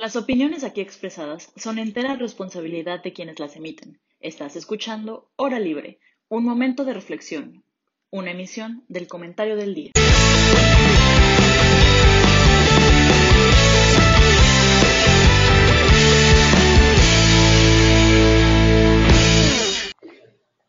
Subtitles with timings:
[0.00, 3.98] Las opiniones aquí expresadas son entera responsabilidad de quienes las emiten.
[4.20, 7.64] Estás escuchando Hora Libre, un momento de reflexión,
[8.08, 9.90] una emisión del comentario del día.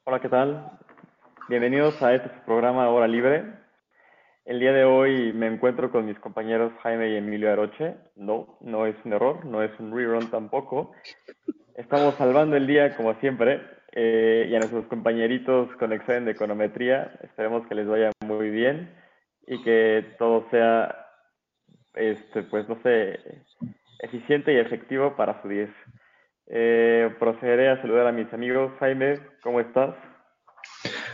[0.05, 0.79] Hola, ¿qué tal?
[1.49, 3.68] Bienvenidos a este programa Hora Libre.
[4.45, 7.95] El día de hoy me encuentro con mis compañeros Jaime y Emilio Aroche.
[8.15, 10.91] No, no es un error, no es un rerun tampoco.
[11.75, 17.11] Estamos salvando el día como siempre eh, y a nuestros compañeritos con examen de econometría
[17.23, 18.93] esperemos que les vaya muy bien
[19.47, 21.07] y que todo sea,
[21.95, 23.19] este, pues no sé,
[23.99, 25.69] eficiente y efectivo para su 10.
[26.47, 28.71] Eh, procederé a saludar a mis amigos.
[28.79, 29.95] Jaime, ¿cómo estás?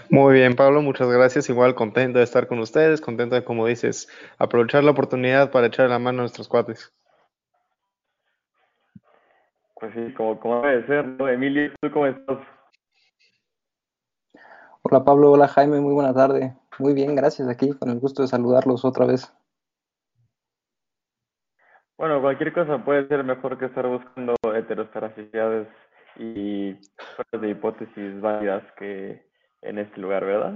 [0.09, 1.49] Muy bien, Pablo, muchas gracias.
[1.49, 5.89] Igual contento de estar con ustedes, contento de, como dices, aprovechar la oportunidad para echar
[5.89, 6.93] la mano a nuestros cuates.
[9.73, 11.27] Pues sí, como, como debe ser, ¿no?
[11.27, 12.37] Emilio, ¿tú cómo estás?
[14.83, 16.55] Hola Pablo, hola Jaime, muy buena tarde.
[16.77, 19.33] Muy bien, gracias aquí, con el gusto de saludarlos otra vez.
[21.97, 25.67] Bueno, cualquier cosa puede ser mejor que estar buscando heterosceracidades
[26.17, 29.24] y de hipótesis válidas que
[29.65, 30.53] en este lugar, ¿verdad?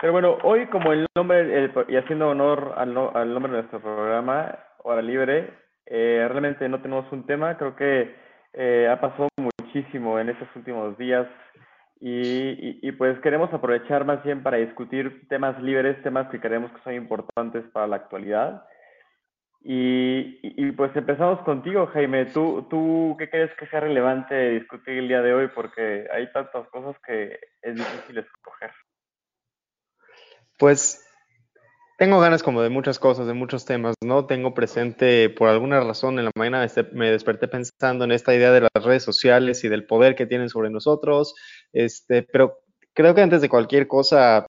[0.00, 4.58] Pero bueno, hoy como el nombre, y haciendo honor al, al, nombre de nuestro programa,
[4.82, 5.52] Hora Libre,
[5.86, 8.14] eh, realmente no tenemos un tema, creo que
[8.54, 11.26] eh, ha pasado muchísimo en estos últimos días
[12.00, 16.80] y, y, pues queremos aprovechar más bien para discutir temas libres, temas que creemos que
[16.82, 18.64] son importantes para la actualidad.
[19.62, 22.26] Y, pues empezamos contigo, Jaime.
[22.26, 25.48] ¿Tú, ¿Tú qué crees que sea relevante discutir el día de hoy?
[25.54, 28.70] Porque hay tantas cosas que es difícil escoger.
[30.58, 31.06] Pues
[32.00, 34.24] tengo ganas como de muchas cosas, de muchos temas, ¿no?
[34.24, 38.62] Tengo presente, por alguna razón, en la mañana me desperté pensando en esta idea de
[38.62, 41.34] las redes sociales y del poder que tienen sobre nosotros,
[41.74, 42.60] este, pero
[42.94, 44.46] creo que antes de cualquier cosa,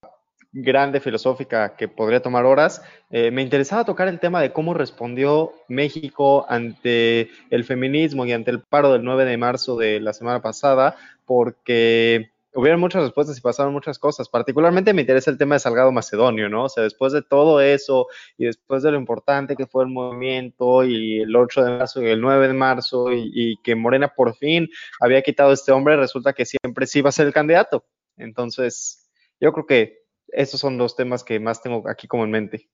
[0.52, 5.52] grande filosófica que podría tomar horas, eh, me interesaba tocar el tema de cómo respondió
[5.68, 10.42] México ante el feminismo y ante el paro del 9 de marzo de la semana
[10.42, 14.28] pasada, porque hubieron muchas respuestas y pasaron muchas cosas.
[14.28, 16.64] Particularmente me interesa el tema de Salgado Macedonio, ¿no?
[16.64, 20.84] O sea, después de todo eso y después de lo importante que fue el movimiento
[20.84, 24.68] y el 8 de marzo y el 9 de marzo y, que Morena por fin
[25.00, 27.84] había quitado a este hombre, resulta que siempre sí va a ser el candidato.
[28.16, 30.01] Entonces, yo creo que
[30.32, 32.68] esos son los temas que más tengo aquí como en mente.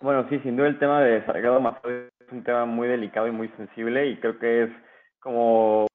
[0.00, 3.32] Bueno, sí, sin duda el tema de Salgado Macedonio es un tema muy delicado y
[3.32, 4.70] muy sensible y creo que es
[5.20, 5.86] como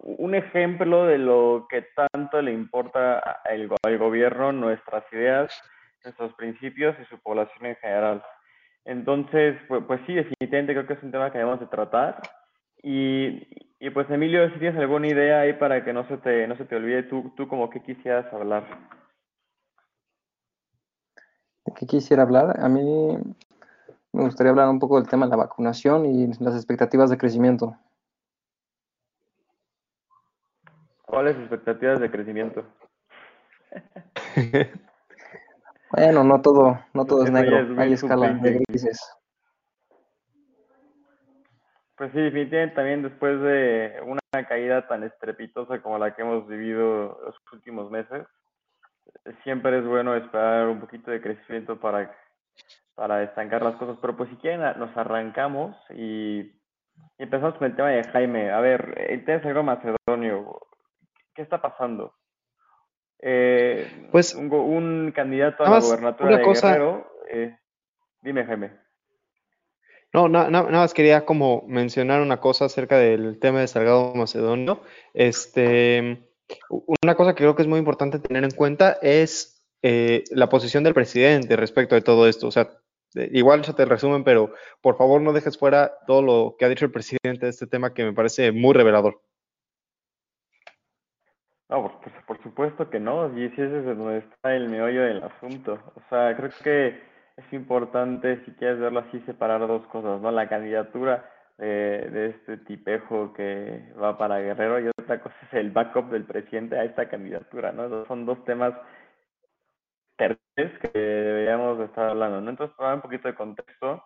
[0.00, 5.52] un ejemplo de lo que tanto le importa al gobierno, nuestras ideas,
[6.04, 8.22] nuestros principios y su población en general.
[8.84, 12.20] Entonces, pues, pues sí, definitivamente creo que es un tema que debemos de tratar
[12.82, 13.46] y,
[13.78, 16.64] y pues Emilio, si tienes alguna idea ahí para que no se te, no se
[16.64, 18.64] te olvide, tú, tú como que quisieras hablar.
[21.64, 22.60] ¿De qué quisiera hablar?
[22.60, 23.16] A mí
[24.12, 27.76] me gustaría hablar un poco del tema de la vacunación y las expectativas de crecimiento.
[31.02, 32.64] ¿Cuáles expectativas de crecimiento?
[35.90, 38.98] bueno, no todo, no todo es negro, hay escala de grises.
[42.02, 47.16] Pues sí, definitivamente también después de una caída tan estrepitosa como la que hemos vivido
[47.24, 48.26] los últimos meses,
[49.44, 52.12] siempre es bueno esperar un poquito de crecimiento para,
[52.96, 53.98] para estancar las cosas.
[54.00, 56.50] Pero pues si quieren, nos arrancamos y,
[57.18, 58.50] empezamos con el tema de Jaime.
[58.50, 60.58] A ver, el tema algo macedonio.
[61.36, 62.16] ¿Qué está pasando?
[63.20, 66.66] Eh, pues un, un, candidato a la gobernatura de cosa...
[66.66, 67.12] Guerrero.
[67.30, 67.56] Eh,
[68.22, 68.81] dime, Jaime.
[70.12, 74.82] No, nada más quería como mencionar una cosa acerca del tema de Salgado Macedonio.
[75.14, 76.28] Este,
[76.68, 80.84] una cosa que creo que es muy importante tener en cuenta es eh, la posición
[80.84, 82.46] del presidente respecto de todo esto.
[82.46, 82.68] O sea,
[83.14, 84.52] igual ya te resumen, pero
[84.82, 87.94] por favor no dejes fuera todo lo que ha dicho el presidente de este tema
[87.94, 89.22] que me parece muy revelador.
[91.70, 95.22] No, por, por supuesto que no, y si ese es donde está el meollo del
[95.22, 95.78] asunto.
[95.94, 100.30] O sea, creo que es importante, si quieres verlo así, separar dos cosas, ¿no?
[100.30, 106.10] La candidatura de, este tipejo que va para Guerrero y otra cosa es el backup
[106.10, 108.04] del presidente a esta candidatura, ¿no?
[108.06, 108.74] son dos temas
[110.16, 112.50] terceros que deberíamos estar hablando, ¿no?
[112.50, 114.04] Entonces, para dar un poquito de contexto,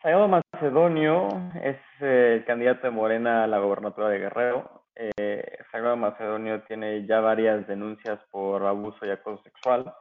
[0.00, 1.28] Salgado Macedonio
[1.62, 4.84] es eh, el candidato de Morena a la gobernatura de Guerrero.
[4.96, 5.58] Eh,
[5.96, 9.94] Macedonio tiene ya varias denuncias por abuso y acoso sexual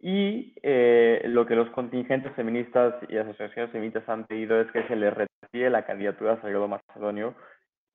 [0.00, 4.94] Y eh, lo que los contingentes feministas y asociaciones feministas han pedido es que se
[4.94, 7.34] le retire la candidatura a Salgado Macedonio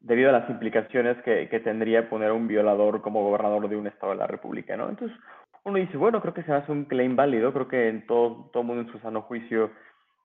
[0.01, 4.11] debido a las implicaciones que, que, tendría poner un violador como gobernador de un estado
[4.11, 4.89] de la República, ¿no?
[4.89, 5.17] Entonces,
[5.63, 8.63] uno dice, bueno, creo que se hace un claim válido, creo que en todo, todo
[8.63, 9.71] mundo en su sano juicio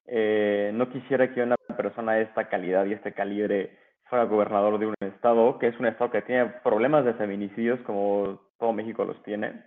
[0.06, 3.78] eh, no quisiera que una persona de esta calidad y este calibre
[4.08, 8.40] fuera gobernador de un estado, que es un estado que tiene problemas de feminicidios como
[8.58, 9.62] todo México los tiene.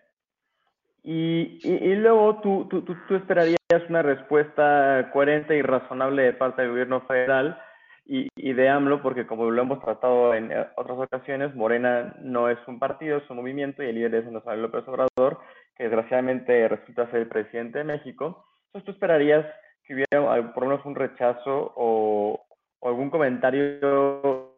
[1.04, 1.60] Y,
[1.96, 3.58] luego tú, tú, tú, tú, esperarías
[3.90, 7.60] una respuesta coherente y razonable de parte del gobierno federal
[8.06, 12.60] y, y, de AMLO, porque como lo hemos tratado en otras ocasiones, Morena no es
[12.68, 15.40] un partido, es un movimiento y el líder es Nacional López Obrador,
[15.76, 18.46] que desgraciadamente resulta ser el presidente de México.
[18.68, 19.46] Entonces tú esperarías
[19.84, 22.46] que hubiera por lo menos un rechazo o,
[22.80, 24.52] o algún comentario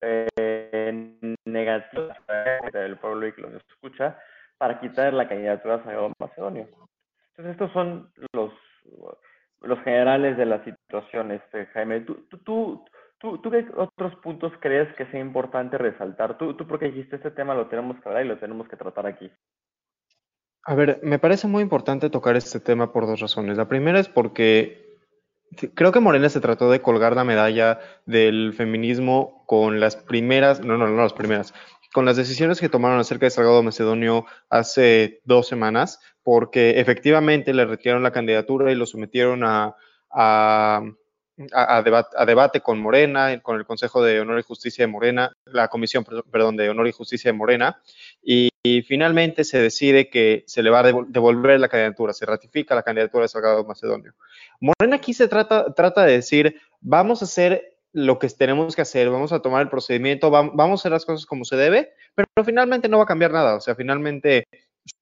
[0.00, 2.08] eh, negativo
[2.72, 4.16] del pueblo y que los escucha
[4.58, 6.68] para quitar la candidatura a San Macedonio.
[7.30, 8.52] Entonces, estos son los,
[9.60, 12.00] los generales de la situación, este, Jaime.
[12.00, 12.84] ¿Tú, tú,
[13.18, 16.36] tú, tú, qué otros puntos crees que sea importante resaltar?
[16.36, 19.06] Tú, tú porque dijiste este tema lo tenemos que hablar y lo tenemos que tratar
[19.06, 19.30] aquí.
[20.64, 23.56] A ver, me parece muy importante tocar este tema por dos razones.
[23.56, 24.88] La primera es porque
[25.74, 30.76] creo que Morena se trató de colgar la medalla del feminismo con las primeras, no,
[30.76, 31.54] no, no las primeras,
[31.92, 37.64] con las decisiones que tomaron acerca de Salgado Macedonio hace dos semanas, porque efectivamente le
[37.64, 39.74] retiraron la candidatura y lo sometieron a,
[40.10, 40.82] a,
[41.52, 46.04] a, debate, con Morena, con el Consejo de Honor y Justicia de Morena, la Comisión,
[46.04, 47.80] perdón, de Honor y Justicia de Morena,
[48.22, 52.74] y, y finalmente se decide que se le va a devolver la candidatura, se ratifica
[52.74, 54.14] la candidatura de Salgado Macedonio.
[54.60, 59.10] Morena aquí se trata, trata de decir, vamos a hacer lo que tenemos que hacer,
[59.10, 62.88] vamos a tomar el procedimiento, vamos, a hacer las cosas como se debe, pero, finalmente
[62.88, 64.44] no va a cambiar nada, o sea, finalmente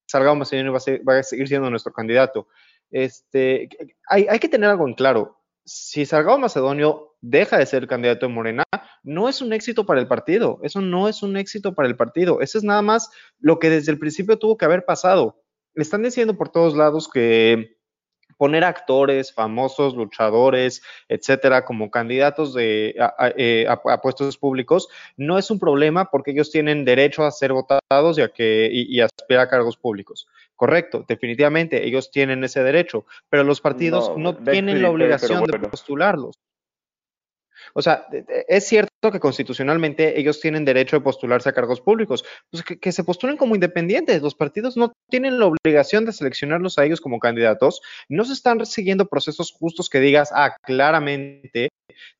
[0.06, 2.48] Salgado Macedonio va a, va a seguir siendo nuestro candidato.
[2.90, 3.69] Este,
[4.08, 5.43] hay, hay, que tener algo en claro.
[5.64, 8.64] Si Salgado Macedonio deja de ser candidato en Morena,
[9.02, 10.58] no es un éxito para el partido.
[10.62, 12.40] Eso no es un éxito para el partido.
[12.40, 15.43] Eso es nada más lo que desde el principio tuvo que haber pasado.
[15.75, 17.75] Le están diciendo por todos lados que
[18.36, 23.66] poner actores, famosos, luchadores, etcétera, como candidatos de, a, eh,
[24.02, 28.28] puestos públicos, no es un problema porque ellos tienen derecho a ser votados y a,
[28.28, 30.26] que, y, aspirar a cargos públicos.
[30.54, 36.38] Correcto, definitivamente, ellos tienen ese derecho, pero los partidos no, tienen la obligación de postularlos.
[37.74, 38.06] O sea,
[38.48, 43.04] es cierto que constitucionalmente ellos tienen derecho de postularse a cargos públicos, pues que, se
[43.04, 44.22] postulen como independientes.
[44.22, 47.80] Los partidos no tienen la obligación de seleccionarlos a ellos como candidatos.
[48.08, 51.70] No se están siguiendo procesos justos que digas, ah, claramente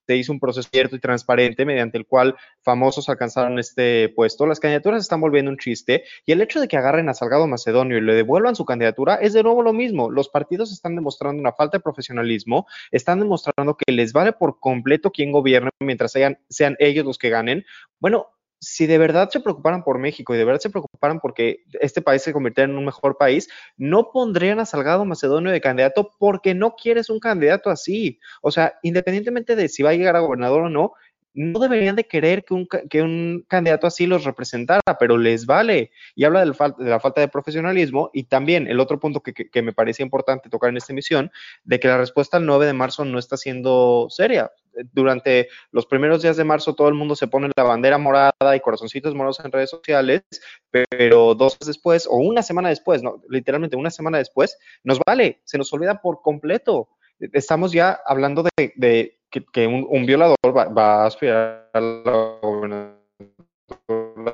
[0.07, 4.47] se hizo un proceso cierto y transparente mediante el cual famosos alcanzaron este puesto.
[4.47, 7.99] Las candidaturas están volviendo un chiste y el hecho de que agarren a Salgado Macedonio
[7.99, 10.11] y le devuelvan su candidatura es de nuevo lo mismo.
[10.11, 15.11] Los partidos están demostrando una falta de profesionalismo, están demostrando que les vale por completo
[15.11, 17.65] quién gobierne mientras sean, sean ellos los que ganen.
[17.99, 18.29] Bueno,
[18.61, 22.23] si de verdad se preocuparan por México y de verdad se preocuparan porque este país
[22.23, 26.75] se convirtiera en un mejor país, no pondrían a Salgado Macedonio de candidato porque no
[26.75, 28.19] quieres un candidato así.
[28.43, 30.93] O sea, independientemente de si va a llegar a gobernador o no,
[31.37, 35.93] no deberían de querer que un, que un candidato así los representara, pero les vale.
[36.15, 39.33] Y habla de la, de la falta de profesionalismo y también el otro punto que,
[39.33, 41.31] que, me parecía importante tocar en esta emisión,
[41.65, 44.51] de que la respuesta al 9 de marzo no está siendo seria.
[44.93, 48.61] Durante los primeros días de marzo todo el mundo se pone la bandera morada y
[48.61, 50.23] corazoncitos morados en redes sociales,
[50.71, 55.41] pero dos días después o una semana después, no, literalmente una semana después, nos vale,
[55.45, 56.89] se nos olvida por completo
[57.33, 62.97] estamos ya hablando de que, un, un, violador va, a aspirar a la gobernatura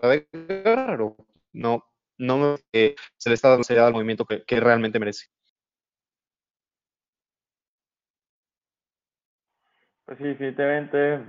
[0.03, 1.17] de Guerrero.
[1.53, 1.85] No,
[2.19, 2.95] no se
[3.27, 5.27] le está dando seriedad al movimiento que, que realmente merece.
[10.05, 11.25] Pues sí, definitivamente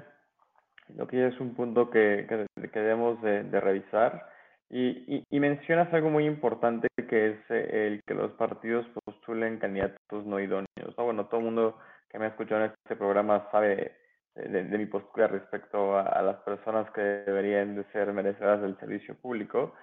[0.89, 4.27] lo que es un punto que, que, debemos de, revisar.
[4.69, 9.59] Y, y, y, mencionas algo muy importante que es eh, el que los partidos postulen
[9.59, 10.97] candidatos no idóneos.
[10.97, 11.03] ¿no?
[11.05, 11.77] Bueno, todo el mundo
[12.13, 13.97] que me ha escuchado en este programa sabe
[14.35, 19.15] de, mi postura respecto a, a, las personas que deberían de ser merecedoras del servicio
[19.15, 19.73] público.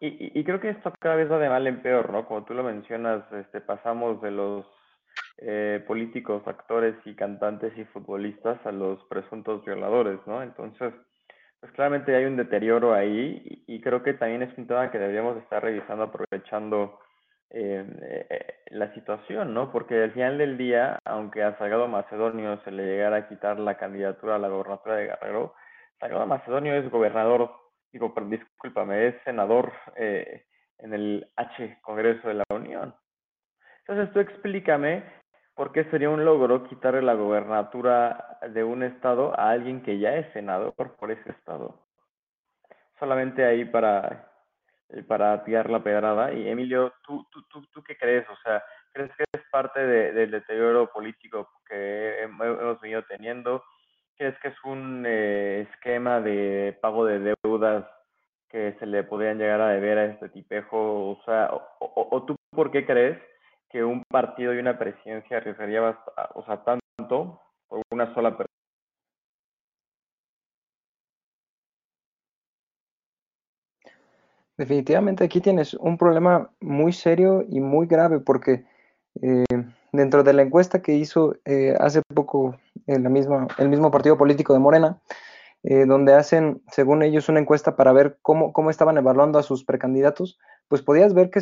[0.00, 2.26] Y, y, y, creo que esto cada vez va de mal en peor, ¿no?
[2.26, 4.66] Como tú lo mencionas, este, pasamos de los
[5.38, 10.42] eh, políticos, actores y cantantes y futbolistas a los presuntos violadores, ¿no?
[10.42, 10.92] Entonces,
[11.60, 14.98] pues claramente hay un deterioro ahí y, y creo que también es un tema que
[14.98, 16.98] deberíamos estar revisando aprovechando
[17.52, 17.84] eh,
[18.30, 19.72] eh, la situación, ¿no?
[19.72, 23.76] Porque al final del día, aunque a Salgado Macedonio se le llegara a quitar la
[23.76, 25.54] candidatura a la gobernatura de Guerrero,
[25.98, 27.50] Salgado Macedonio es gobernador,
[27.92, 30.44] digo, discúlpame, es senador eh,
[30.78, 32.94] en el H Congreso de la Unión.
[33.80, 35.02] Entonces tú explícame
[35.56, 40.14] por qué sería un logro quitarle la gobernatura de un estado a alguien que ya
[40.14, 41.80] es senador por ese estado.
[43.00, 44.29] Solamente ahí para,
[45.06, 46.32] para tirar la pedrada.
[46.32, 48.28] Y Emilio, ¿tú, tú, tú, tú qué crees?
[48.28, 53.62] O sea, ¿crees que es parte del deterioro político que hemos venido teniendo?
[54.16, 57.86] ¿Crees que es un eh, esquema de pago de deudas
[58.48, 61.10] que se le podrían llegar a deber a este tipejo?
[61.10, 63.18] O sea, o, tú por qué crees
[63.70, 65.96] que un partido y una presidencia arriesgaría
[66.34, 68.59] o sea, tanto por una sola persona?
[74.60, 78.66] Definitivamente aquí tienes un problema muy serio y muy grave porque
[79.22, 79.46] eh,
[79.90, 85.00] dentro de la encuesta que hizo eh, hace poco el mismo partido político de Morena,
[85.62, 89.64] eh, donde hacen, según ellos, una encuesta para ver cómo, cómo estaban evaluando a sus
[89.64, 90.38] precandidatos,
[90.68, 91.40] pues podías ver que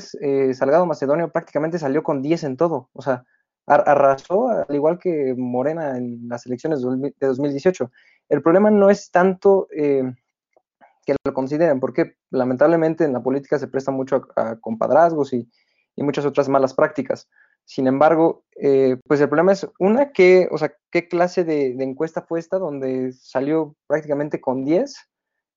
[0.55, 3.25] Salgado Macedonio prácticamente salió con 10 en todo, o sea,
[3.67, 7.91] arrasó al igual que Morena en las elecciones de 2018.
[8.29, 13.91] El problema no es tanto que lo consideren, porque lamentablemente en la política se presta
[13.91, 15.49] mucho a, compadrazgos y,
[15.97, 17.29] muchas otras malas prácticas.
[17.65, 22.23] Sin embargo, eh, pues el problema es, una, que, o sea, ¿qué clase de, encuesta
[22.23, 24.95] fue esta donde salió prácticamente con 10?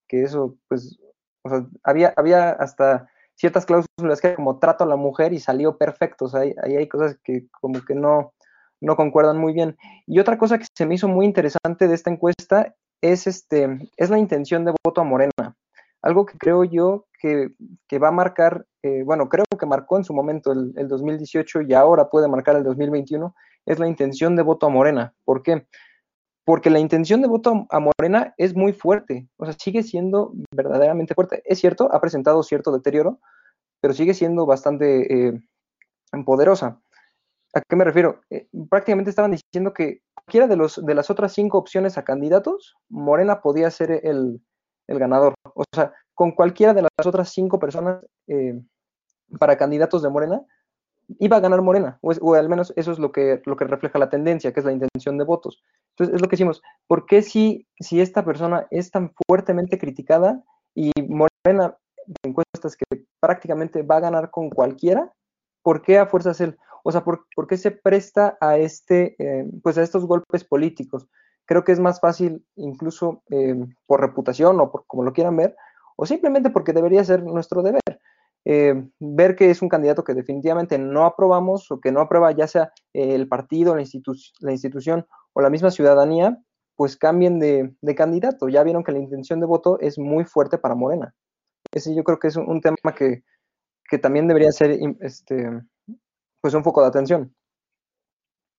[0.08, 0.98] Que eso, pues,
[1.44, 5.78] o sea, había, había hasta ciertas cláusulas que como trato a la mujer y salió
[5.78, 6.26] perfecto.
[6.26, 8.34] O sea, ahí, hay cosas que como que no,
[8.82, 9.78] no concuerdan muy bien.
[10.06, 14.10] Y otra cosa que se me hizo muy interesante de esta encuesta es, este, es
[14.10, 15.56] la intención de voto a Morena.
[16.02, 17.50] Algo que creo yo que,
[17.88, 21.74] que va a marcar eh, bueno, creo que marcó en su momento el, 2018 y
[21.74, 25.14] ahora puede marcar el 2021, es la intención de voto a Morena.
[25.24, 25.68] ¿Por qué?
[26.44, 31.14] Porque la intención de voto a Morena es muy fuerte, o sea, sigue siendo verdaderamente
[31.14, 31.44] fuerte.
[31.46, 33.20] Es cierto, ha presentado cierto deterioro,
[33.82, 35.40] pero sigue siendo bastante eh,
[36.26, 36.82] poderosa.
[37.54, 38.22] ¿A qué me refiero?
[38.32, 42.76] Eh, prácticamente estaban diciendo que cualquiera de, los, de las otras cinco opciones a candidatos,
[42.90, 44.42] Morena podía ser el,
[44.88, 45.34] el ganador.
[45.56, 48.60] O sea, con cualquiera de las otras cinco personas eh,
[49.40, 50.42] para candidatos de Morena,
[51.20, 54.10] iba a ganar Morena, o, al menos eso es lo que, lo que refleja la
[54.10, 55.64] tendencia, que es la intención de votos.
[55.92, 60.42] Entonces, es lo que decimos, ¿por qué si, si esta persona es tan fuertemente criticada
[60.74, 65.12] y Morena, de encuestas que prácticamente va a ganar con cualquiera,
[65.64, 66.58] ¿por qué a fuerzas él?
[66.84, 71.08] O sea, ¿por, qué se presta a, este, eh, pues a estos golpes políticos?
[71.52, 73.54] Creo que es más fácil, incluso eh,
[73.86, 75.54] por reputación o por como lo quieran ver,
[75.98, 77.82] o simplemente porque debería ser nuestro deber.
[78.46, 82.48] Eh, ver que es un candidato que definitivamente no aprobamos o que no aprueba ya
[82.48, 83.84] sea el partido, la,
[84.40, 86.42] la institución o la misma ciudadanía,
[86.78, 88.48] pues cambien de, candidato.
[88.48, 91.14] Ya vieron que la intención de voto es muy fuerte para Morena.
[91.70, 93.24] Ese yo creo que es un, tema que,
[94.02, 95.50] también debería ser este,
[96.40, 97.36] pues un foco de atención.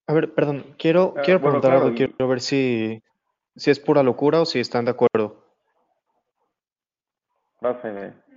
[0.06, 3.02] A ver, perdón, quiero, ah, quiero preguntar algo, quiero ver si,
[3.56, 5.44] si es pura locura o si están de acuerdo.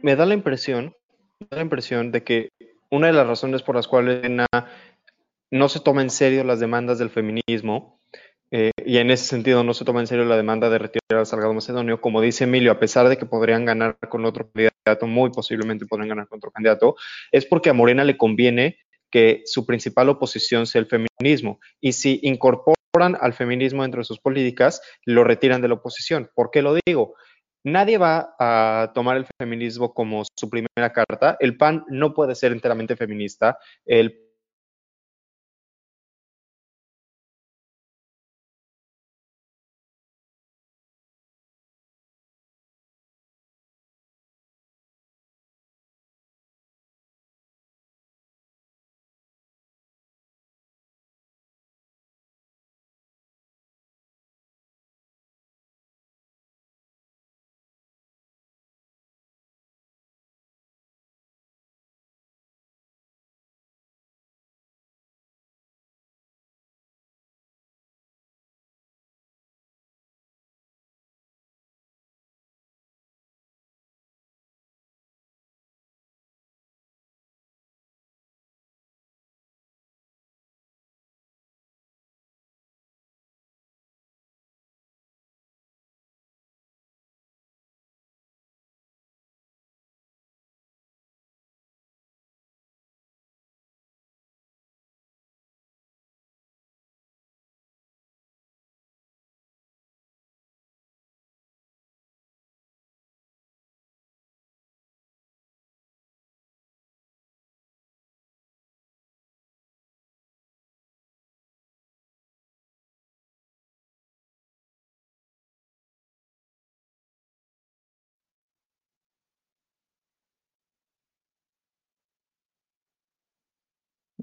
[0.02, 0.96] Me da la impresión,
[1.40, 2.50] me da la impresión de que
[2.92, 4.30] una de las razones por las cuales
[5.52, 8.00] no se toma en serio las demandas del feminismo,
[8.52, 11.26] eh, y en ese sentido no se toma en serio la demanda de retirar a
[11.26, 15.32] Salgado Macedonio, como dice Emilio, a pesar de que podrían ganar con otro candidato, muy
[15.32, 16.96] posiblemente podrían ganar con otro candidato,
[17.32, 18.78] es porque a Morena le conviene
[19.16, 21.62] que su principal oposición sea el feminismo.
[21.80, 26.30] Y si incorporan al feminismo dentro de sus políticas, lo retiran de la oposición.
[26.36, 27.16] ¿Por qué lo digo?
[27.64, 31.38] Nadie va a tomar el feminismo como su primera carta.
[31.40, 33.58] El PAN no puede ser enteramente feminista.
[33.86, 34.20] El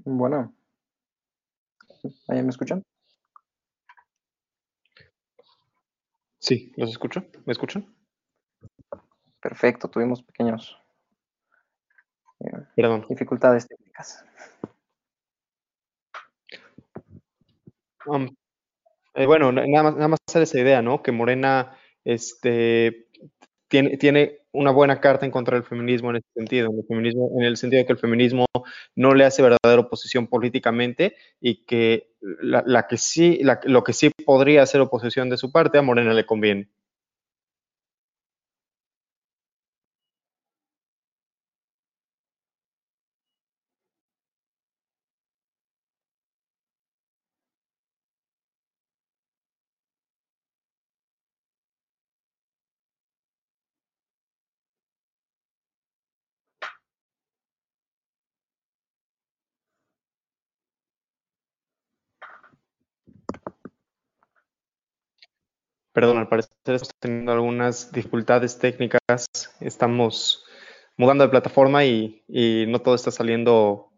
[0.05, 0.53] Bueno.
[2.27, 2.83] ¿Ahí me escuchan?
[6.37, 7.25] Sí, los escucho.
[7.45, 7.91] ¿Me escuchan?
[9.41, 10.75] Perfecto, tuvimos pequeños
[12.39, 13.05] eh, Perdón.
[13.09, 14.23] dificultades técnicas.
[18.05, 18.35] Um,
[19.15, 21.03] eh, bueno, na- nada más, nada más hacer esa idea, ¿no?
[21.03, 23.07] Que Morena este,
[23.69, 27.29] tiene, tiene una buena carta en contra del feminismo en ese sentido, en el, feminismo,
[27.37, 28.45] en el sentido de que el feminismo
[28.95, 33.93] no le hace verdadera oposición políticamente y que la, la que sí, la- lo que
[33.93, 36.69] sí podría hacer oposición de su parte a Morena le conviene.
[65.93, 69.27] Perdón, al parecer estamos teniendo algunas dificultades técnicas.
[69.59, 70.43] Estamos
[70.97, 73.91] mudando de plataforma y, y no todo está saliendo,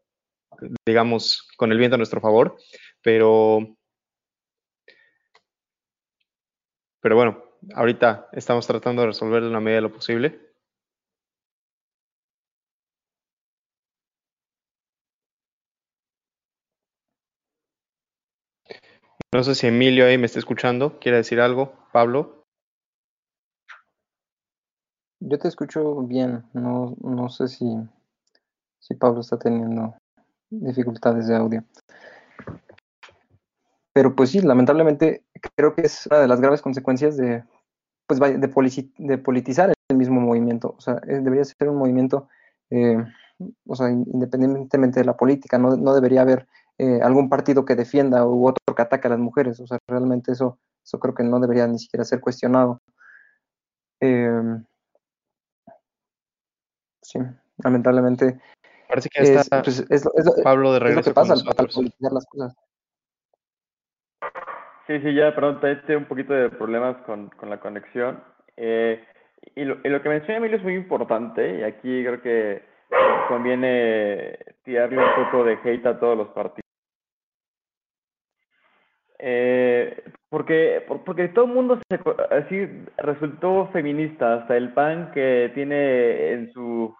[0.85, 2.57] digamos, con el viento a nuestro favor.
[3.01, 3.77] Pero,
[6.99, 10.39] pero bueno, ahorita estamos tratando de resolver de una medida de lo posible.
[19.33, 21.84] No sé si Emilio ahí me está escuchando, quiere decir algo.
[21.95, 22.43] Pablo.
[25.21, 27.65] Yo te escucho bien, no, no sé si,
[28.81, 29.95] si Pablo está teniendo
[30.49, 31.63] dificultades de audio.
[33.93, 35.23] Pero pues sí, lamentablemente
[35.55, 37.45] creo que es una de las graves consecuencias de,
[38.05, 40.75] pues, de, de politizar el mismo movimiento.
[40.77, 42.27] O sea, eh, debería ser un movimiento,
[42.71, 42.97] eh,
[43.65, 46.45] o sea, in- independientemente de la política, no, no debería haber
[46.77, 49.61] eh, algún partido que defienda u otro que ataque a las mujeres.
[49.61, 52.79] O sea, realmente eso, eso creo que no debería ni siquiera ser cuestionado.
[53.99, 54.29] Eh,
[57.01, 57.19] sí,
[57.63, 58.39] lamentablemente
[58.87, 61.13] Parece que es, está pues, es lo- es lo- Pablo de es lo regreso que
[61.15, 62.55] pasa al, politizar las cosas.
[64.85, 68.23] Sí, sí, ya, perdón, tengo un poquito de problemas con, con la conexión.
[68.55, 69.03] Eh,
[69.55, 72.63] y, lo, y lo que menciona Emilio es muy importante, y aquí creo que
[73.27, 76.61] conviene tirarle un poco de hate a todos los partidos.
[79.17, 79.74] Eh,
[80.29, 81.99] porque, por- porque todo el mundo se,
[82.35, 86.95] así resultó feminista, hasta el PAN que tiene en, su,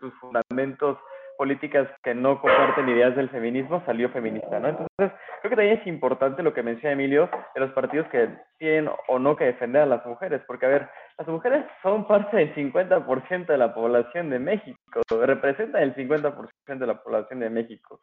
[0.00, 0.98] sus fundamentos
[1.36, 4.68] políticas que no comparten ideas del feminismo, salió feminista, ¿no?
[4.68, 8.90] Entonces, creo que también es importante lo que menciona Emilio de los partidos que tienen
[9.08, 12.54] o no que defender a las mujeres, porque a ver, las mujeres son parte del
[12.54, 14.78] 50% de la población de México,
[15.10, 18.00] representan el 50% de la población de México.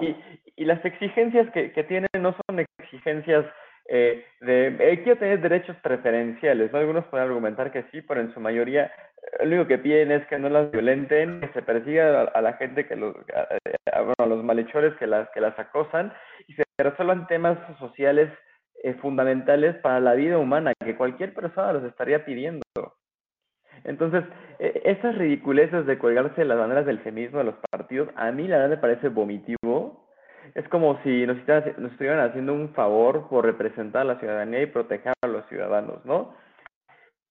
[0.00, 0.16] Y,
[0.56, 3.44] y las exigencias que, que tienen no son exigencias
[3.88, 6.72] eh, de eh, quiero tener derechos preferenciales.
[6.72, 6.78] ¿no?
[6.78, 10.26] Algunos pueden argumentar que sí, pero en su mayoría eh, lo único que piden es
[10.26, 13.48] que no las violenten, que se persiga a, a la gente que los, a,
[13.96, 16.12] a, bueno, a los malhechores que las, que las acosan
[16.46, 18.30] y se resuelvan temas sociales
[18.82, 22.62] eh, fundamentales para la vida humana que cualquier persona los estaría pidiendo.
[23.84, 24.24] Entonces,
[24.58, 28.56] eh, esas ridiculeces de colgarse las banderas del feminismo de los partidos, a mí la
[28.56, 29.89] verdad me parece vomitivo.
[30.54, 34.66] Es como si nos, nos estuvieran haciendo un favor por representar a la ciudadanía y
[34.66, 36.34] proteger a los ciudadanos, ¿no?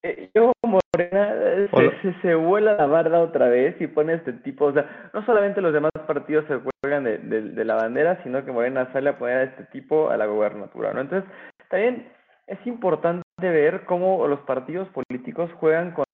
[0.01, 1.33] Eh, yo, Morena,
[1.75, 5.25] se, se, se, vuela la barda otra vez y pone este tipo, o sea, no
[5.25, 9.09] solamente los demás partidos se cuelgan de, de, de la bandera, sino que Morena sale
[9.09, 11.01] a poner a este tipo a la gobernatura, ¿no?
[11.01, 11.29] Entonces,
[11.69, 12.07] también
[12.47, 16.05] es importante ver cómo los partidos políticos juegan con,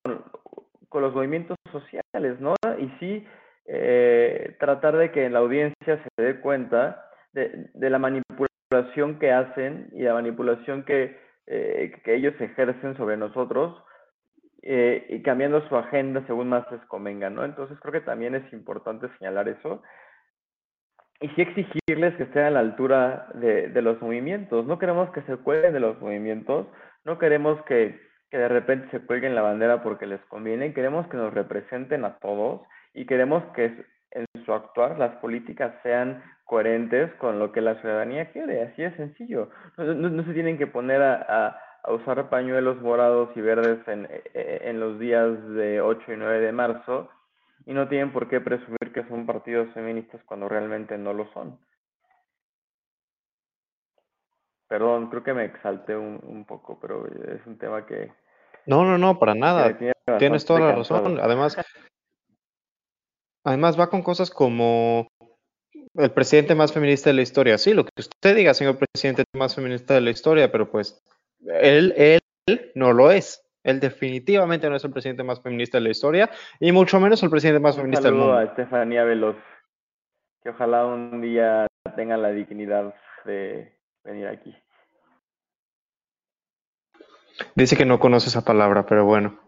[0.90, 2.56] con los movimientos sociales, ¿no?
[2.80, 3.28] Y sí
[3.68, 10.04] eh, tratar de que la audiencia se dé cuenta de, la manipulación que hacen y
[10.04, 13.84] la manipulación que, eh, ellos ejercen sobre nosotros
[14.64, 17.44] eh, y cambiando su agenda según más les convenga, ¿no?
[17.44, 19.84] Entonces creo que también es importante señalar eso
[21.22, 24.66] y sí exigirles que estén a la altura de, de, los movimientos.
[24.66, 26.68] No queremos que se cuelguen de los movimientos,
[27.04, 28.00] no queremos que,
[28.30, 32.18] que, de repente se cuelguen la bandera porque les conviene, queremos que nos representen a
[32.18, 32.62] todos
[32.96, 38.32] y queremos que en su actuar las políticas sean coherentes con lo que la ciudadanía
[38.32, 38.64] quiere.
[38.64, 39.50] Así es sencillo.
[39.78, 43.86] No, no, no se tienen que poner a, a, a, usar pañuelos morados y verdes
[43.88, 47.10] en, en los días de 8 y 9 de marzo
[47.66, 51.60] y no tienen por qué presumir que son partidos feministas cuando realmente no lo son.
[54.68, 58.12] Perdón, creo que me exalté un, un poco, pero es un tema que...
[58.66, 59.78] No, no, no, para nada.
[60.18, 61.20] Tienes toda la razón.
[61.22, 61.56] Además,
[63.46, 65.08] además va con cosas como
[65.94, 69.56] El presidente más feminista de la historia, sí, lo que usted diga, señor presidente más
[69.56, 71.02] feminista de la historia, pero pues
[71.62, 72.20] él, él
[72.76, 73.42] no lo es.
[73.64, 76.30] Él definitivamente no es el presidente más feminista de la historia
[76.60, 78.40] y mucho menos el presidente más Un feminista del saludo mundo.
[78.40, 79.38] a Estefanía Veloz,
[80.44, 84.56] que ojalá un día tenga la dignidad de venir aquí.
[87.56, 89.45] Dice que no conoce esa palabra, pero bueno.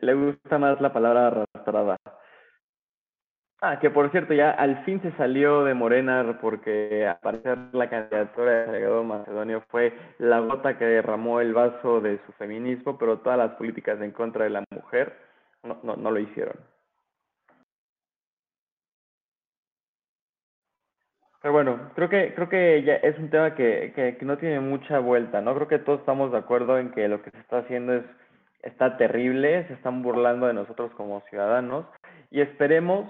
[0.00, 1.96] Le, gusta más la palabra arrastrada.
[3.60, 7.88] Ah, que por cierto, ya al fin se salió de Morena porque al parecer la
[7.88, 13.18] candidatura de Salgado Macedonio fue la gota que derramó el vaso de su feminismo, pero
[13.20, 15.16] todas las políticas en contra de la mujer
[15.62, 16.56] no, no, no lo hicieron.
[21.40, 24.60] Pero bueno, creo que creo que ya es un tema que, que, que no tiene
[24.60, 25.54] mucha vuelta, ¿no?
[25.54, 28.04] Creo que todos estamos de acuerdo en que lo que se está haciendo es
[28.62, 31.86] está terrible, se están burlando de nosotros como ciudadanos
[32.30, 33.08] y esperemos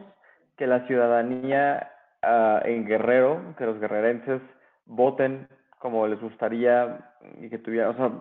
[0.57, 1.91] que la ciudadanía
[2.23, 4.41] uh, en Guerrero, que los guerrerenses
[4.87, 8.13] voten como les gustaría y que tuvieran, o sea,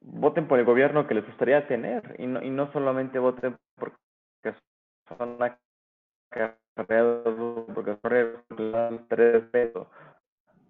[0.00, 3.96] voten por el gobierno que les gustaría tener y no, y no solamente voten porque
[5.08, 5.36] son
[6.76, 9.86] acarreados, porque son tres pesos.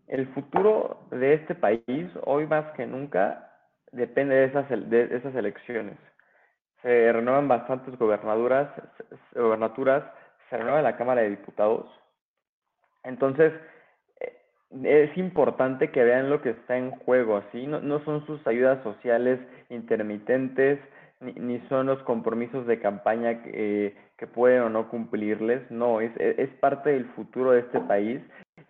[0.07, 3.50] El futuro de este país, hoy más que nunca,
[3.93, 5.97] depende de esas, de esas elecciones.
[6.83, 8.69] Se renuevan bastantes gobernaduras,
[9.35, 10.05] gobernaturas,
[10.49, 11.87] se renueva la Cámara de Diputados.
[13.05, 13.53] Entonces,
[14.71, 17.67] es importante que vean lo que está en juego, ¿así?
[17.67, 20.79] No, no son sus ayudas sociales intermitentes,
[21.21, 26.13] ni, ni son los compromisos de campaña que, que, pueden o no cumplirles, no, es,
[26.19, 28.21] es parte del futuro de este país.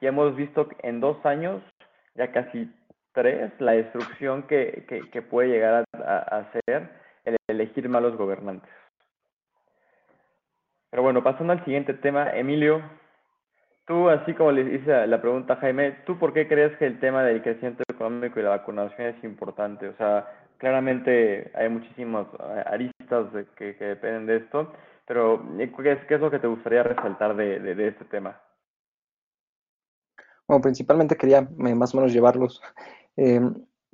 [0.01, 1.63] Y hemos visto en dos años,
[2.15, 2.71] ya casi
[3.13, 6.91] tres, la destrucción que, que, puede llegar a, a, hacer
[7.25, 8.71] el elegir malos gobernantes.
[10.91, 12.83] Pero bueno, pasando al siguiente tema, Emilio,
[13.87, 16.99] tú, así como le hice la pregunta a Jaime, ¿tú por qué crees que el
[17.01, 19.89] tema del crecimiento económico y la vacunación es importante?
[19.89, 20.27] O sea,
[20.59, 22.27] claramente hay muchísimas
[22.67, 24.73] aristas de que, que, dependen de esto,
[25.07, 28.41] pero ¿qué es, qué es lo que te gustaría resaltar de, de, de este tema?
[30.47, 32.61] Bueno, principalmente quería eh, más o menos llevarlos,
[33.21, 33.39] eh,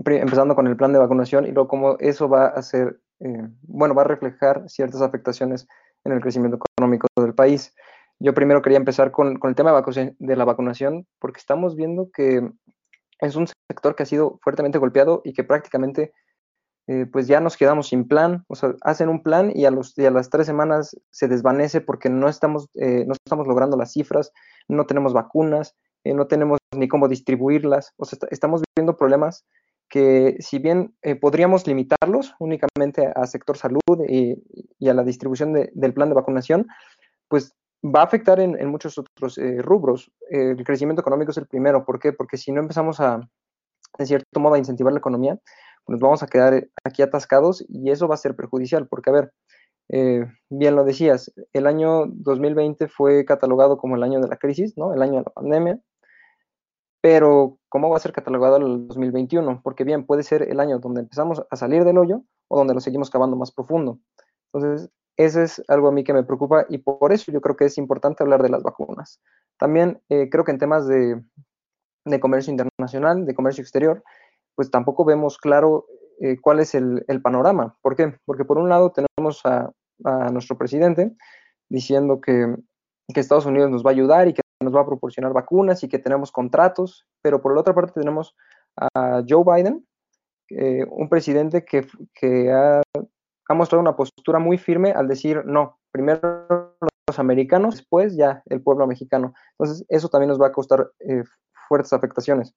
[0.04, 3.92] empezando con el plan de vacunación y luego cómo eso va a hacer, eh, bueno,
[3.92, 5.66] va a reflejar ciertas afectaciones
[6.04, 7.74] en el crecimiento económico del país.
[8.20, 12.48] Yo primero quería empezar con, con el tema de, la vacunación, porque estamos viendo que
[13.18, 16.12] es un sector que ha sido fuertemente golpeado y que prácticamente
[16.86, 19.98] eh, pues ya nos quedamos sin plan, o sea, hacen un plan y a, los,
[19.98, 23.92] y a las tres semanas se desvanece porque no estamos, eh, no estamos logrando las
[23.92, 24.32] cifras,
[24.68, 25.74] no tenemos vacunas,
[26.06, 29.44] eh, no tenemos ni cómo distribuirlas, o sea, estamos viviendo problemas
[29.88, 34.36] que si bien eh, podríamos limitarlos únicamente a sector salud y,
[34.88, 36.66] a la distribución de, del plan de vacunación,
[37.28, 40.12] pues va a afectar en, muchos otros eh, rubros.
[40.30, 41.84] El crecimiento económico es el primero.
[41.84, 42.12] ¿Por qué?
[42.12, 43.20] Porque si no empezamos a,
[43.98, 45.38] de cierto modo, a incentivar la economía,
[45.88, 48.88] nos vamos a quedar aquí atascados y eso va a ser perjudicial.
[48.88, 49.32] Porque, a ver,
[50.50, 54.92] bien lo decías, el año 2020 fue catalogado como el año de la crisis, ¿no?
[54.94, 55.80] El año de la pandemia.
[57.08, 59.60] Pero, ¿cómo va a ser catalogado el 2021?
[59.62, 62.80] Porque bien, puede ser el año donde empezamos a salir del hoyo o donde lo
[62.80, 64.00] seguimos cavando más profundo.
[64.52, 67.66] Entonces, eso es algo a mí que me preocupa y por eso yo creo que
[67.66, 69.20] es importante hablar de las vacunas.
[69.56, 71.22] También eh, creo que en temas de,
[72.06, 74.02] de, comercio internacional, de comercio exterior,
[74.56, 75.86] pues tampoco vemos claro
[76.20, 77.76] eh, cuál es el, el, panorama.
[77.82, 78.18] ¿Por qué?
[78.24, 79.70] Porque por un lado tenemos a,
[80.02, 81.14] a nuestro presidente
[81.68, 82.52] diciendo que,
[83.14, 85.88] que, Estados Unidos nos va a ayudar y que nos va a proporcionar vacunas y
[85.88, 88.34] que tenemos contratos, pero por la otra parte tenemos
[88.76, 89.86] a Joe Biden,
[90.50, 92.82] eh, un presidente que, ha
[93.48, 96.76] ha mostrado una postura muy firme al decir no, primero
[97.08, 99.34] los americanos, después ya el pueblo mexicano.
[99.52, 101.22] Entonces, eso también nos va a costar eh,
[101.68, 102.54] fuertes afectaciones.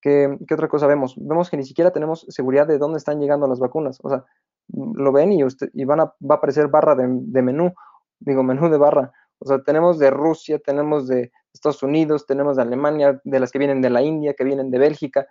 [0.00, 1.14] ¿Qué, ¿Qué, otra cosa vemos?
[1.18, 3.98] Vemos que ni siquiera tenemos seguridad de dónde están llegando las vacunas.
[4.02, 4.24] O sea,
[4.68, 7.74] lo ven y, usted, y van a, va a aparecer barra de, de menú,
[8.20, 9.12] digo, menú de barra.
[9.40, 13.58] O sea, tenemos de Rusia, tenemos de Estados Unidos, tenemos de Alemania, de las que
[13.58, 15.26] vienen de la India, que vienen de Bélgica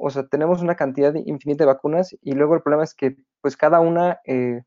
[0.00, 3.56] o sea, tenemos una cantidad infinita de vacunas y luego el problema es que pues
[3.56, 4.62] cada una eh,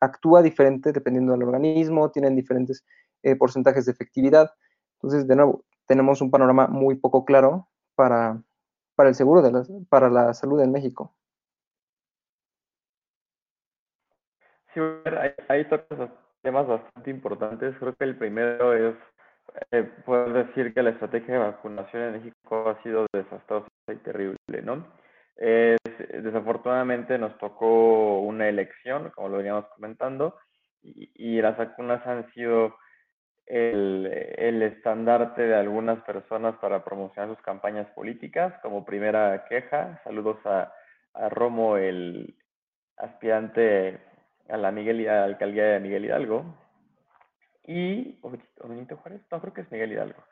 [0.00, 2.84] actúa diferente dependiendo del organismo, tienen diferentes
[3.22, 4.50] eh, porcentajes de efectividad.
[4.94, 8.40] Entonces, de nuevo, tenemos un panorama muy poco claro para,
[8.94, 11.14] para el seguro, de la, para la salud en México.
[14.72, 15.64] Sí, hay, hay
[16.42, 17.74] temas bastante importantes.
[17.78, 18.96] Creo que el primero es
[19.70, 24.62] eh, poder decir que la estrategia de vacunación en México ha sido desastrosa y terrible,
[24.62, 24.86] ¿no?
[25.36, 30.36] Desafortunadamente nos tocó una elección, como lo veníamos comentando,
[30.82, 32.76] y, las vacunas han sido
[33.46, 34.06] el,
[34.62, 38.52] estandarte de algunas personas para promocionar sus campañas políticas.
[38.62, 40.70] Como primera queja, saludos a
[41.30, 42.34] Romo, el
[42.98, 43.98] aspirante
[44.50, 46.44] a la, Miguel, a la alcaldía de Miguel Hidalgo.
[47.66, 48.30] Y, ¿o
[48.68, 49.22] Benito Juárez?
[49.30, 50.22] No, creo que es Miguel Hidalgo.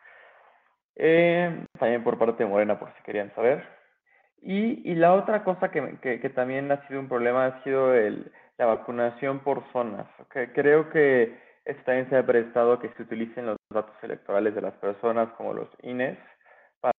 [0.97, 3.65] Eh, también por parte de Morena, por si querían saber.
[4.41, 7.95] Y, y la otra cosa que, que, que, también ha sido un problema ha sido
[7.95, 10.07] el, la vacunación por zonas.
[10.27, 10.49] Okay?
[10.49, 14.75] Creo que esto también se ha prestado que se utilicen los datos electorales de las
[14.75, 16.19] personas como los INES
[16.81, 16.93] para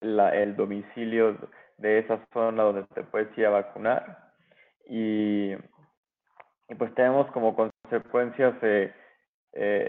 [0.00, 1.36] la, el domicilio
[1.78, 4.29] de esa zona donde te puedes ir a vacunar.
[4.90, 5.54] Y,
[6.76, 8.92] pues tenemos como consecuencias eh,
[9.52, 9.88] eh,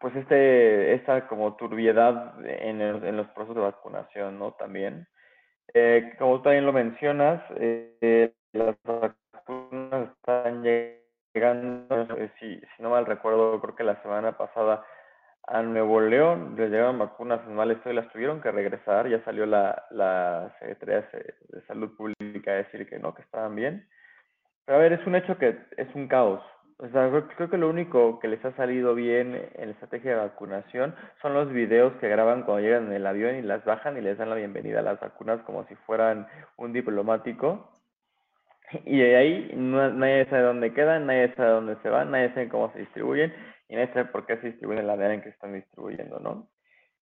[0.00, 4.52] pues este esta como turbiedad en, el, en, los procesos de vacunación, ¿no?
[4.52, 5.06] También.
[5.74, 12.06] Eh, como tú también lo mencionas, eh, las vacunas están llegando,
[12.38, 14.84] si, si no mal recuerdo, creo que la semana pasada
[15.46, 19.08] a Nuevo León les llegaron vacunas en mal estado y las tuvieron que regresar.
[19.08, 23.88] Ya salió la, la Secretaría de Salud Pública a decir que no, que estaban bien.
[24.64, 26.42] Pero a ver, es un hecho que es un caos.
[26.78, 30.16] O sea, creo que lo único que les ha salido bien en la estrategia de
[30.16, 34.00] vacunación son los videos que graban cuando llegan en el avión y las bajan y
[34.00, 37.70] les dan la bienvenida a las vacunas como si fueran un diplomático.
[38.84, 42.48] Y de ahí no, nadie sabe dónde quedan, nadie sabe dónde se van, nadie sabe
[42.48, 43.32] cómo se distribuyen
[43.68, 46.48] y nadie sabe por qué se distribuyen la manera en que están distribuyendo, ¿no?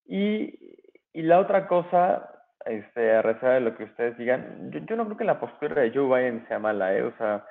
[0.04, 0.76] Y,
[1.12, 5.04] y la otra cosa, este, a reserva de lo que ustedes digan, yo, yo no
[5.06, 7.02] creo que la postura de Joe Biden sea mala, ¿eh?
[7.02, 7.44] O sea,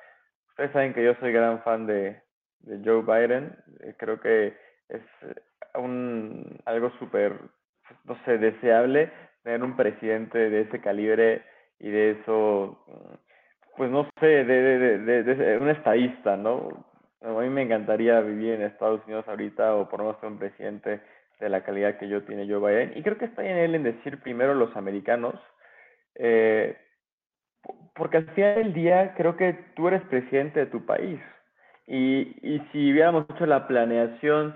[0.60, 2.20] Ustedes saben que yo soy gran fan de,
[2.58, 3.56] de Joe Biden.
[3.80, 4.54] Eh, creo que
[4.90, 5.00] es
[5.74, 7.32] un, algo súper,
[8.04, 9.10] no sé, deseable
[9.42, 11.42] tener un presidente de ese calibre
[11.78, 12.84] y de eso,
[13.78, 16.84] pues no sé, de, de, de, de, un estadista, ¿no?
[17.22, 21.00] A mí me encantaría vivir en Estados Unidos ahorita o por menos ser un presidente
[21.40, 22.98] de la calidad que yo tiene Joe Biden.
[22.98, 25.34] Y creo que está en él en decir primero los americanos,
[26.14, 26.76] eh,
[27.94, 31.20] porque al final del día creo que tú eres presidente de tu país.
[31.86, 34.54] Y, y si hubiéramos hecho la planeación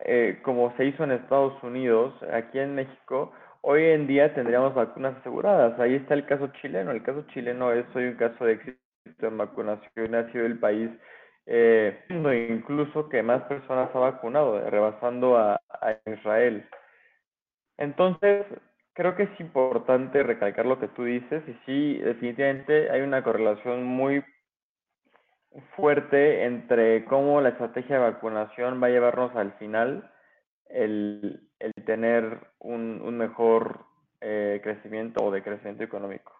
[0.00, 5.16] eh, como se hizo en Estados Unidos, aquí en México, hoy en día tendríamos vacunas
[5.18, 5.78] aseguradas.
[5.80, 6.90] Ahí está el caso chileno.
[6.90, 8.78] El caso chileno es hoy un caso de éxito
[9.26, 10.14] en vacunación.
[10.14, 10.90] Ha sido el país
[11.46, 16.66] eh, incluso que más personas ha vacunado, rebasando a, a Israel.
[17.78, 18.46] Entonces,
[18.94, 23.84] creo que es importante recalcar lo que tú dices y sí, definitivamente hay una correlación
[23.84, 24.24] muy
[25.76, 30.10] fuerte entre cómo la estrategia de vacunación va a llevarnos al final
[30.68, 33.84] el, el tener un, un mejor
[34.20, 36.32] eh, crecimiento o decrecimiento económico.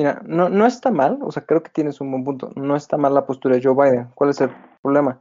[0.00, 3.12] Mira, no, está mal, o sea, creo que tienes un buen punto, no está mal
[3.12, 4.08] la postura de Joe Biden.
[4.14, 4.48] ¿Cuál es el
[4.80, 5.20] problema?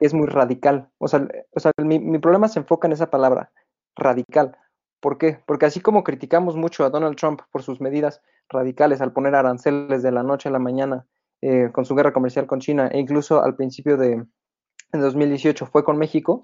[0.00, 0.90] Es muy radical.
[0.98, 3.52] O sea, o sea mi, mi problema se enfoca en esa palabra
[3.94, 4.58] radical.
[4.98, 5.40] ¿Por qué?
[5.46, 10.02] Porque así como criticamos mucho a Donald Trump por sus medidas radicales al poner aranceles
[10.02, 11.06] de la noche a la mañana
[11.40, 14.16] eh, con su guerra comercial con China e incluso al principio de,
[14.90, 16.42] de 2018 fue con México,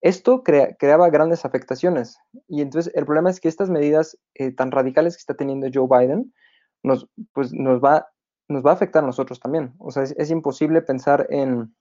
[0.00, 2.18] esto crea, creaba grandes afectaciones.
[2.48, 5.86] Y entonces el problema es que estas medidas eh, tan radicales que está teniendo Joe
[5.86, 6.34] Biden
[6.82, 8.08] nos, pues, nos, va,
[8.48, 9.74] nos va a afectar a nosotros también.
[9.78, 11.74] O sea, es, imposible pensar en,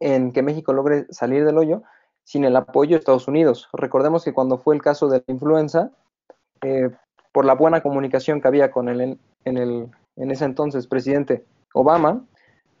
[0.00, 1.82] en que México logre salir del hoyo
[2.24, 3.68] sin el apoyo de Estados Unidos.
[3.72, 5.90] Recordemos que cuando fue el caso de la influenza,
[6.62, 6.90] eh,
[7.32, 12.24] por la buena comunicación que había con el, en, el, en ese entonces presidente Obama,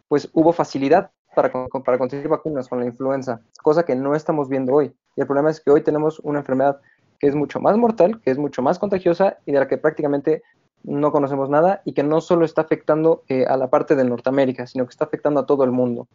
[0.08, 1.52] pues hubo facilidad para,
[1.84, 4.92] para conseguir vacunas con la influenza, cosa que no estamos viendo hoy.
[5.16, 6.80] Y el problema es que hoy tenemos una enfermedad
[7.18, 10.42] que es mucho más mortal, que es mucho más contagiosa y de la que prácticamente
[10.84, 14.66] no conocemos nada y que no solo está afectando eh, a la parte de Norteamérica,
[14.66, 16.08] sino que está afectando a todo el mundo.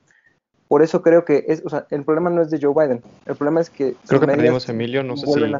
[0.68, 3.36] Por eso creo que es, o sea, el problema no es de Joe Biden, el
[3.36, 3.96] problema es que...
[4.08, 5.60] Creo que perdimos a Emilio, no sé si a...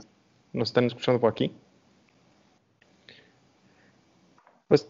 [0.54, 1.54] nos están escuchando por aquí.
[4.68, 4.90] Pues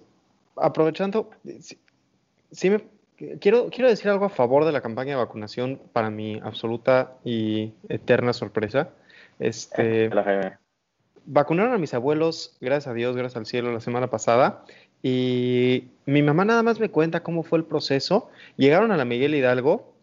[0.56, 1.78] aprovechando, sí,
[2.52, 2.84] sí me,
[3.39, 7.73] quiero, quiero decir algo a favor de la campaña de vacunación para mi absoluta y
[7.89, 8.89] eterna sorpresa.
[9.39, 10.10] Este,
[11.26, 14.64] vacunaron a mis abuelos, gracias a Dios, gracias al cielo, la semana pasada.
[15.02, 18.30] Y mi mamá nada más me cuenta cómo fue el proceso.
[18.58, 19.94] Llegaron a la Miguel Hidalgo,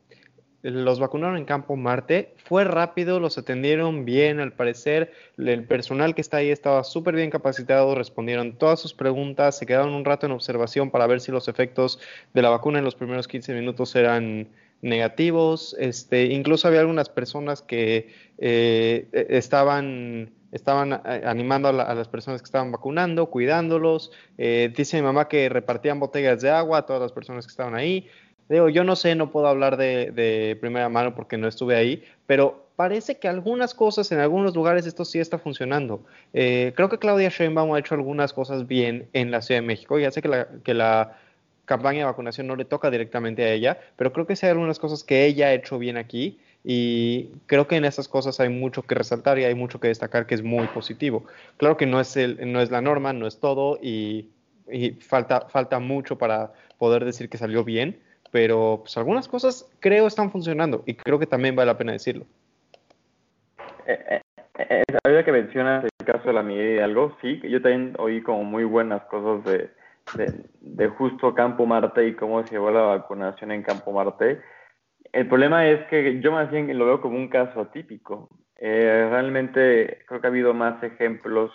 [0.63, 6.21] los vacunaron en Campo Marte, fue rápido, los atendieron bien, al parecer el personal que
[6.21, 10.33] está ahí estaba súper bien capacitado, respondieron todas sus preguntas, se quedaron un rato en
[10.33, 11.99] observación para ver si los efectos
[12.35, 14.49] de la vacuna en los primeros 15 minutos eran
[14.83, 21.83] negativos, este, incluso había algunas personas que eh, e, estaban estaban eh, animando a, la,
[21.85, 24.11] a, las personas que estaban vacunando, cuidándolos.
[24.37, 27.75] Eh, dice mi mamá que repartían botellas de agua a todas las personas que estaban
[27.75, 28.09] ahí.
[28.49, 32.66] Digo, yo no sé, no puedo hablar de, primera mano porque no estuve ahí, pero
[32.75, 36.05] parece que algunas cosas en algunos lugares esto sí está funcionando.
[36.33, 40.01] Creo que Claudia Sheinbaum ha hecho algunas cosas bien en la Ciudad de México.
[40.01, 41.16] Ya sé que la, que la
[41.71, 44.81] campaña de vacunación no le toca directamente a ella, pero creo que sí hay algunas
[44.81, 48.83] cosas que ella ha hecho bien aquí y creo que en esas cosas hay mucho
[48.83, 51.25] que resaltar y hay mucho que destacar que es muy positivo.
[51.59, 54.31] Claro que no es, el, no es la norma, no es todo y,
[55.01, 58.01] falta, falta mucho para poder decir que salió bien,
[58.33, 62.27] pero pues algunas cosas creo están funcionando y creo que también vale la pena decirlo.
[63.87, 64.21] Eh,
[64.59, 68.43] eh, eh que mencionas el caso de la Miguel Hidalgo, sí, yo también oí como
[68.43, 69.71] muy buenas cosas de,
[70.14, 74.40] de, justo Campo Marte y cómo se llevó la vacunación en Campo Marte.
[75.12, 78.29] El problema es que yo más bien lo veo como un caso atípico.
[78.57, 81.51] Eh, realmente creo que ha habido más ejemplos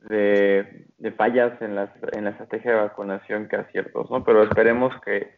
[0.00, 4.24] de, de fallas en la, en la estrategia de vacunación que aciertos, ¿no?
[4.24, 5.30] Pero esperemos que,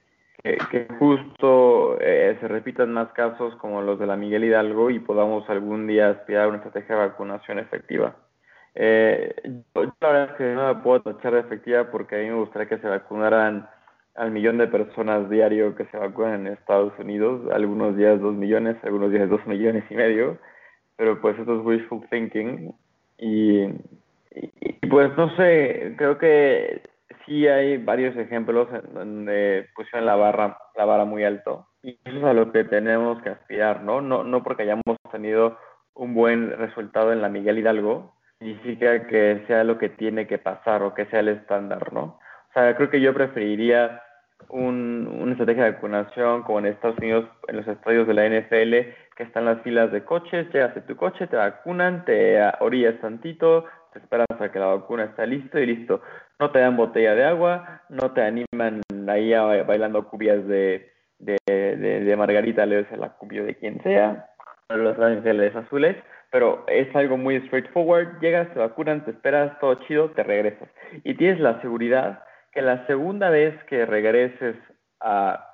[0.42, 5.48] que, justo eh, se repitan más casos como los de la Miguel Hidalgo y podamos
[5.48, 8.16] algún día aspirar a una estrategia de vacunación efectiva.
[8.74, 9.34] Eh,
[9.74, 12.34] yo, la verdad es que no la puedo tachar de efectiva porque a mí me
[12.34, 13.68] gustaría que se vacunaran
[14.14, 18.76] al millón de personas diario que se vacunan en Estados Unidos, algunos días dos millones,
[18.82, 20.38] algunos días dos millones y medio,
[20.96, 22.72] pero pues eso es wishful thinking
[23.18, 23.66] y,
[24.88, 26.82] pues no sé, creo que
[27.26, 31.66] sí hay varios ejemplos donde pusieron la barra, la vara muy alto.
[31.82, 34.00] Y eso es a lo que tenemos que aspirar, ¿no?
[34.00, 35.58] No, no porque hayamos tenido
[35.94, 38.13] un buen resultado en la Miguel Hidalgo,
[38.44, 42.02] significa que sea lo que tiene que pasar o que sea el estándar, ¿no?
[42.02, 44.02] O sea, creo que yo preferiría
[44.50, 48.72] un, una estrategia de vacunación como en Estados Unidos, en los estadios de la NFL,
[49.16, 53.64] que están las filas de coches, llegas a tu coche, te vacunan, te orillas tantito,
[53.92, 56.02] te esperas a que la vacuna esté listo y listo
[56.38, 61.38] no te dan botella de agua, no te animan ahí a, bailando cubias de, de,
[61.46, 64.30] de, Margarita, le la cubia de quien sea,
[64.68, 65.96] los ángeles azules,
[66.34, 70.68] pero es algo muy straightforward, llegas, te vacunan, te esperas, todo chido, te regresas.
[71.04, 74.56] Y tienes la seguridad que la segunda vez que regreses
[74.98, 75.48] a,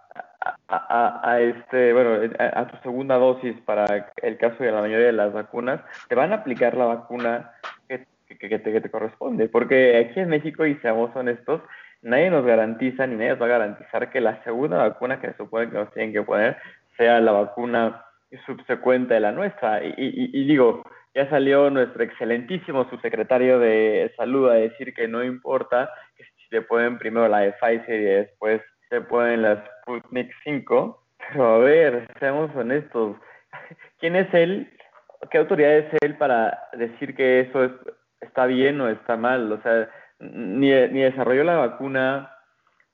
[0.68, 5.12] a, a, este, bueno, a, tu segunda dosis para el caso de la mayoría de
[5.12, 7.52] las vacunas, te van a aplicar la vacuna
[7.86, 9.50] que, te, corresponde.
[9.50, 11.60] Porque aquí en México, y seamos honestos,
[12.00, 15.36] nadie nos garantiza ni nadie nos va a garantizar que la segunda vacuna que se
[15.36, 16.56] supone que nos tienen que poner
[16.96, 18.06] sea la vacuna
[18.46, 19.84] subsecuente de la nuestra.
[19.84, 20.82] Y, y, digo,
[21.14, 26.62] ya salió nuestro excelentísimo subsecretario de salud a decir que no importa que si te
[26.62, 31.06] ponen primero la de Pfizer y después se ponen las Sputnik 5.
[31.32, 33.16] Pero a ver, seamos honestos,
[33.98, 34.70] ¿quién es él?
[35.30, 37.72] ¿Qué autoridad es él para decir que eso es
[38.20, 39.50] está bien o está mal.
[39.52, 39.88] O sea,
[40.18, 42.30] ni, ni desarrolló la vacuna,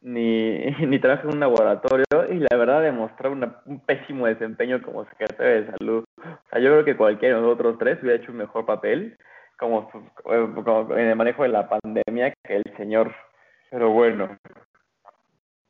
[0.06, 5.62] ni, ni trabajó en un laboratorio y la verdad demostró un pésimo desempeño como secretario
[5.62, 6.04] de salud.
[6.16, 9.18] O sea, yo creo que cualquiera de nosotros tres hubiera hecho un mejor papel
[9.58, 9.90] como,
[10.26, 13.12] en el manejo de la pandemia que el señor.
[13.70, 14.38] Pero bueno,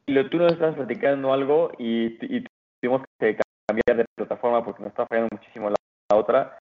[0.07, 2.45] tú nos estás platicando algo y, y
[2.81, 5.77] tuvimos que cambiar de plataforma porque nos está fallando muchísimo la,
[6.11, 6.59] la otra.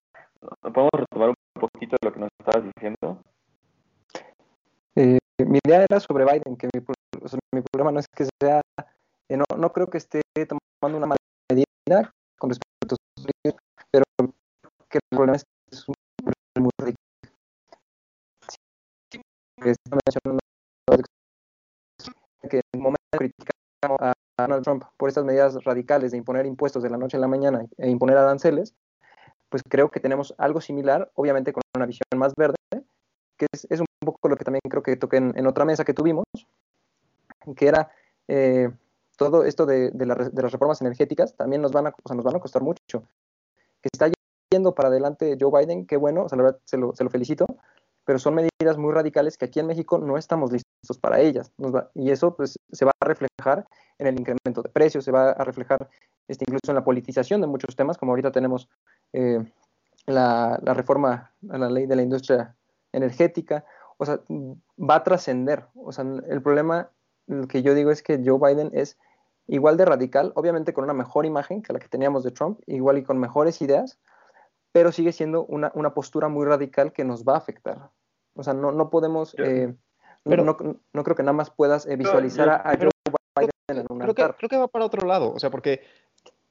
[0.62, 3.22] ¿Podemos retomar un poquito de lo que nos estabas diciendo?
[5.38, 8.62] Mi idea era sobre Biden, que mi, problema no es que sea,
[9.30, 11.18] eh, no, no creo que esté tomando una mala
[11.52, 14.06] medida con respecto a Estados Unidos, pero
[14.90, 15.96] que el problema es que es un
[16.60, 16.98] muy rico.
[22.50, 26.82] que en el momento criticamos a Donald Trump por estas medidas radicales de imponer impuestos
[26.84, 28.74] de la noche a la mañana e imponer aranceles,
[29.50, 32.56] pues creo que tenemos algo similar, obviamente con una visión más verde,
[33.38, 36.26] que es, un poco lo que también creo que toqué en, otra mesa que tuvimos,
[37.56, 37.92] que era
[38.28, 38.70] eh,
[39.18, 43.04] todo esto de, las reformas energéticas, también nos van, a, nos van a costar mucho.
[43.82, 44.10] Que está
[44.52, 47.46] yendo para adelante Joe Biden, qué bueno, se, lo, felicito,
[48.04, 51.52] pero son medidas muy radicales que aquí en México no estamos listos para ellas.
[51.94, 53.68] y eso pues, se va a reflejar
[53.98, 55.90] en el incremento de precios, se va a reflejar
[56.28, 58.68] este, incluso en la politización de muchos temas, como ahorita tenemos
[59.14, 59.40] eh,
[60.06, 62.56] la, reforma a la ley de la industria
[62.96, 63.66] energética,
[63.98, 65.66] o sea, va a trascender.
[65.76, 66.90] O sea, el problema
[67.50, 68.98] que yo digo es que Joe Biden es
[69.48, 72.98] igual de radical, obviamente con una mejor imagen que la que teníamos de Trump, igual
[72.98, 74.00] y con mejores ideas,
[74.72, 77.90] pero sigue siendo una, postura muy radical que nos va a afectar.
[78.34, 79.74] O sea, no, no podemos, eh,
[80.24, 80.58] pero, no,
[80.92, 82.90] no, creo que nada más puedas eh, visualizar a, Joe
[83.38, 85.82] Biden en un creo Que, creo que va para otro lado, o sea, porque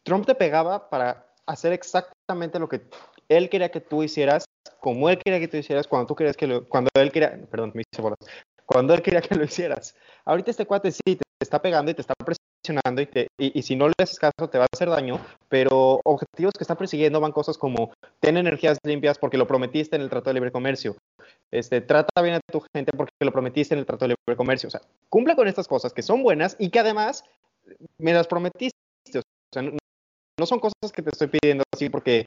[0.05, 2.83] Trump te pegaba para hacer exactamente lo que
[3.29, 4.45] él quería que tú hicieras,
[4.81, 7.73] como él quería que tú hicieras, cuando tú querías que lo, cuando él quería, perdón,
[7.75, 8.19] me hice bolas,
[8.67, 9.95] cuando él quería que lo hicieras.
[10.25, 12.15] Ahorita este cuate sí te está pegando y te está
[12.65, 16.01] mencionando y, te, y, si no le haces caso te va a hacer daño, pero
[16.05, 20.09] objetivos que está persiguiendo van cosas como ten energías limpias porque lo prometiste en el
[20.09, 20.97] Tratado de Libre Comercio,
[21.51, 24.69] este, trata bien a tu gente porque lo prometiste en el Tratado de Libre Comercio,
[24.69, 27.25] o sea, cumple con estas cosas que son buenas y que además
[27.99, 28.79] me las prometiste,
[29.15, 32.27] o sea, no son cosas que te estoy pidiendo así porque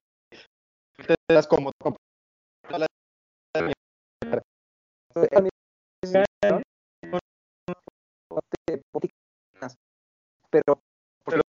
[1.05, 1.71] te das como
[2.67, 2.85] pero
[11.25, 11.43] pero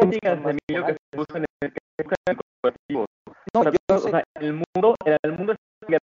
[0.00, 1.68] no digas Emilio que se buscan que
[2.02, 3.06] buscan colectivos
[3.54, 5.98] no yo o sea el mundo el mundo es que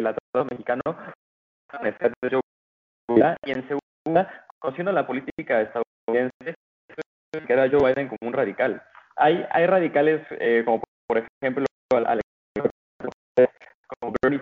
[0.00, 0.82] el tratado mexicano
[3.44, 6.54] y en segunda conociendo la política estadounidense
[7.46, 8.82] que era Joe Biden como un radical
[9.18, 12.20] hay hay radicales eh, como por ejemplo al
[14.00, 14.40] como Bernie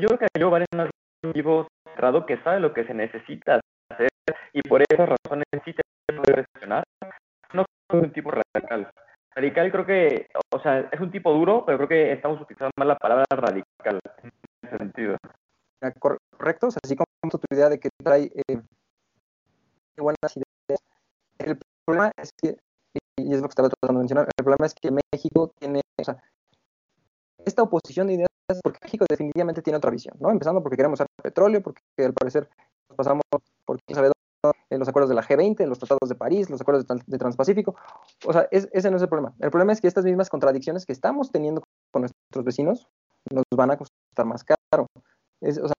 [0.00, 0.90] yo creo que Joe Biden es
[1.24, 4.08] un tipo cerrado que sabe lo que se necesita hacer
[4.52, 5.82] y por esas razones sí te
[6.14, 6.84] puede presionar.
[7.52, 8.90] No es un tipo radical.
[9.34, 12.88] Radical creo que, o sea, es un tipo duro, pero creo que estamos utilizando mal
[12.88, 14.32] la palabra radical en
[14.62, 15.16] ese sentido.
[15.98, 18.60] Correcto, o sea, así como tu idea de que trae eh,
[19.96, 20.80] buenas ideas.
[21.38, 22.56] El problema es que,
[23.22, 26.04] y es lo que estaba tratando de mencionar, el problema es que México tiene, o
[26.04, 26.22] sea,
[27.44, 28.28] esta oposición de ideas
[28.62, 30.30] porque México definitivamente tiene otra visión, ¿no?
[30.30, 32.48] Empezando porque queremos usar petróleo, porque al parecer
[32.88, 33.22] nos pasamos
[33.64, 36.50] por quién sabe dónde, en los acuerdos de la G20, en los tratados de París,
[36.50, 37.76] los acuerdos de, Transpacífico.
[38.26, 39.34] O sea, ese no es el problema.
[39.40, 41.62] El problema es que estas mismas contradicciones que estamos teniendo
[41.92, 42.88] con nuestros vecinos
[43.30, 44.86] nos van a costar más caro.
[45.40, 45.74] Es, o sea,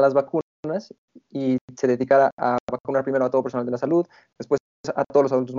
[0.00, 0.94] las vacunas
[1.30, 4.06] y se dedicara a vacunar primero a todo personal de la salud,
[4.38, 4.58] después
[4.94, 5.56] a todos los adultos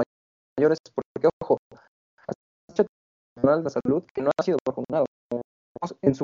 [0.58, 1.58] mayores, porque ojo,
[3.36, 5.06] personal de la salud que no ha sido vacunado.
[6.02, 6.24] En su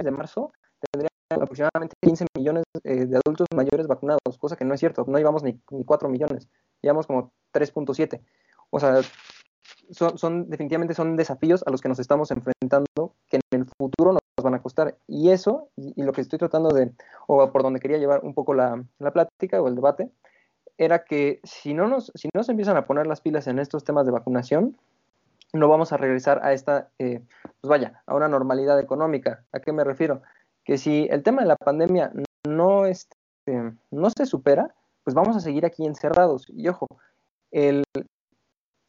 [0.00, 0.52] de marzo
[0.90, 5.18] tendría aproximadamente 15 millones eh, de adultos mayores vacunados, cosa que no es cierto, no
[5.18, 6.48] llevamos ni, ni 4 millones,
[6.80, 8.22] llevamos como 3.7.
[8.70, 9.00] O sea,
[9.92, 14.12] son, son, definitivamente son desafíos a los que nos estamos enfrentando que en el futuro
[14.12, 14.96] nos van a costar.
[15.06, 16.92] Y eso, y, lo que estoy tratando de,
[17.26, 20.10] o por donde quería llevar un poco la, la, plática o el debate,
[20.78, 23.84] era que si no, nos, si no se empiezan a poner las pilas en estos
[23.84, 24.76] temas de vacunación,
[25.52, 27.20] no vamos a regresar a esta, eh,
[27.60, 29.44] pues vaya, a una normalidad económica.
[29.52, 30.22] ¿A qué me refiero?
[30.64, 32.10] Que si el tema de la pandemia
[32.48, 33.12] no, este,
[33.90, 34.74] no se supera,
[35.04, 36.46] pues vamos a seguir aquí encerrados.
[36.48, 36.86] Y ojo,
[37.50, 37.84] el,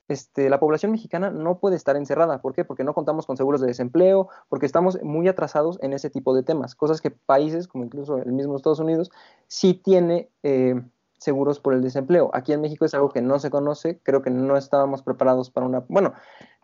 [0.07, 2.41] este, la población mexicana no puede estar encerrada.
[2.41, 2.65] ¿Por qué?
[2.65, 6.43] Porque no contamos con seguros de desempleo, porque estamos muy atrasados en ese tipo de
[6.43, 9.11] temas, cosas que países, como incluso el mismo Estados Unidos,
[9.47, 10.81] sí tiene eh,
[11.17, 12.29] seguros por el desempleo.
[12.33, 15.65] Aquí en México es algo que no se conoce, creo que no estábamos preparados para
[15.65, 15.83] una...
[15.87, 16.13] Bueno,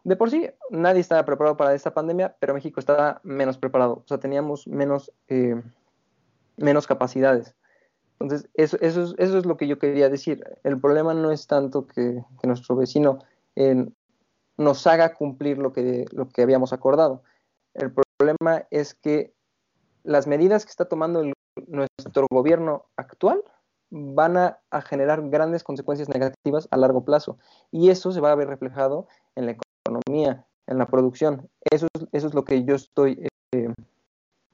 [0.03, 4.07] de por sí nadie estaba preparado para esta pandemia, pero México estaba menos preparado, o
[4.07, 5.61] sea, teníamos menos, eh,
[6.57, 7.55] menos capacidades.
[8.19, 10.43] Entonces, eso, eso, es, eso es lo que yo quería decir.
[10.63, 13.19] El problema no es tanto que, nuestro vecino
[14.57, 17.23] nos haga cumplir lo que, lo que habíamos acordado.
[17.73, 19.33] El problema es que
[20.03, 21.23] las medidas que está tomando
[21.67, 23.43] nuestro gobierno actual
[23.91, 27.37] van a, generar grandes consecuencias negativas a largo plazo
[27.71, 31.49] y eso se va a ver reflejado en la economía, en la producción.
[31.71, 33.73] Eso es, eso es lo que yo estoy eh,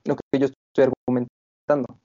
[0.05, 1.99] lo que yo estoy argumentando.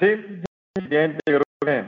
[0.00, 0.42] Sí,
[0.88, 1.84] yo creo que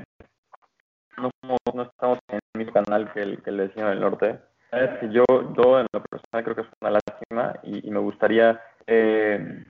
[1.16, 1.30] no,
[1.72, 4.38] no estamos en el mismo canal que el, que el vecino del norte.
[4.70, 5.24] Es que yo,
[5.56, 9.64] yo en lo personal creo que es una lástima y, me gustaría, eh,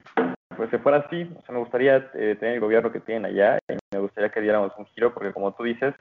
[0.57, 3.59] pues que fuera así, o sea, me gustaría eh, tener el gobierno que tienen allá
[3.68, 5.95] y me gustaría que diéramos un giro porque como tú dices,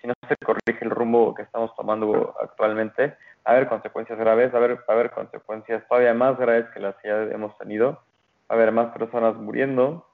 [0.00, 4.56] si no se corrige el rumbo que estamos tomando actualmente, a haber consecuencias graves, a
[4.56, 8.00] haber, a haber consecuencias todavía más graves que las que ya hemos tenido, va
[8.48, 10.04] a haber más personas muriendo,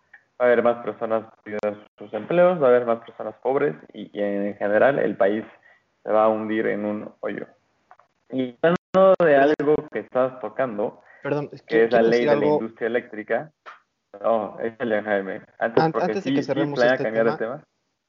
[0.40, 4.10] va a haber más personas perdiendo sus empleos, va a haber más personas pobres y,
[4.18, 5.44] en general el país
[6.02, 7.46] se va a hundir en un hoyo.
[8.30, 12.86] Y hablando de algo que estás tocando, Perdón, que es la ley de la industria
[12.86, 13.52] eléctrica.
[14.22, 15.42] No, el Jaime.
[15.58, 17.64] Antes, Antes de que cerremos este tema, tema,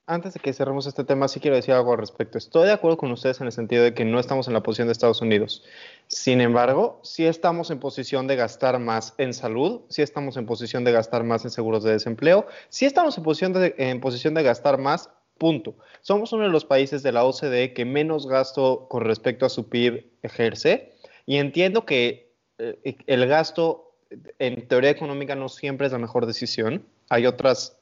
[0.08, 2.38] antes de que cerremos este tema, sí quiero decir algo al respecto.
[2.38, 4.88] Estoy de acuerdo con ustedes en el sentido de que no estamos en la posición
[4.88, 5.64] de Estados Unidos.
[6.08, 10.84] Sin embargo, sí estamos en posición de gastar más en salud, sí estamos en posición
[10.84, 14.44] de gastar más en seguros de desempleo, sí estamos en posición de, en posición de
[14.44, 15.10] gastar más
[15.42, 15.76] Punto.
[16.02, 19.70] Somos uno de los países de la OCDE que menos gasto con respecto a su
[19.70, 20.94] PIB ejerce
[21.26, 23.96] y entiendo que eh, el gasto
[24.38, 26.86] en teoría económica no siempre es la mejor decisión.
[27.10, 27.81] Hay otras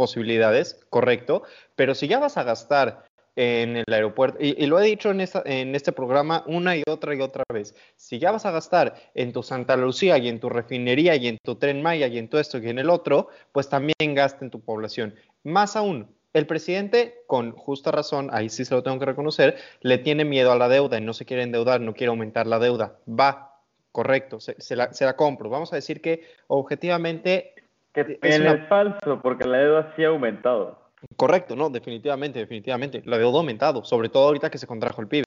[0.00, 1.42] posibilidades, correcto,
[1.76, 3.04] pero si ya vas a gastar
[3.36, 7.44] en el aeropuerto, y, lo he dicho en, este programa una y otra y otra
[7.52, 11.28] vez, si ya vas a gastar en tu Santa Lucía y en tu refinería y
[11.28, 14.42] en tu tren Maya y en todo esto y en el otro, pues también gasta
[14.42, 15.14] en tu población.
[15.44, 19.98] Más aún, el presidente, con justa razón, ahí sí se lo tengo que reconocer, le
[19.98, 22.98] tiene miedo a la deuda y no se quiere endeudar, no quiere aumentar la deuda.
[23.06, 23.60] Va,
[23.92, 25.50] correcto, se, la, compro.
[25.50, 27.52] Vamos a decir que objetivamente...
[27.92, 30.78] Que es, falso, porque la deuda sí ha aumentado.
[31.16, 33.02] Correcto, no, definitivamente, definitivamente.
[33.04, 35.24] La deuda ha aumentado, sobre todo ahorita que se contrajo el PIB.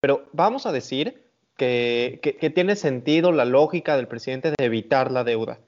[0.00, 1.22] Pero vamos a decir
[1.56, 5.58] que, que tiene sentido la lógica del presidente de evitar la deuda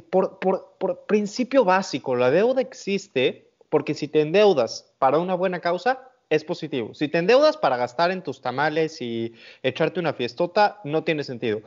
[0.00, 6.44] por, principio básico, la deuda existe porque si te endeudas para una buena causa, es
[6.44, 6.94] positivo.
[6.94, 11.60] Si te endeudas para gastar en tus tamales y echarte una fiestota, no tiene sentido.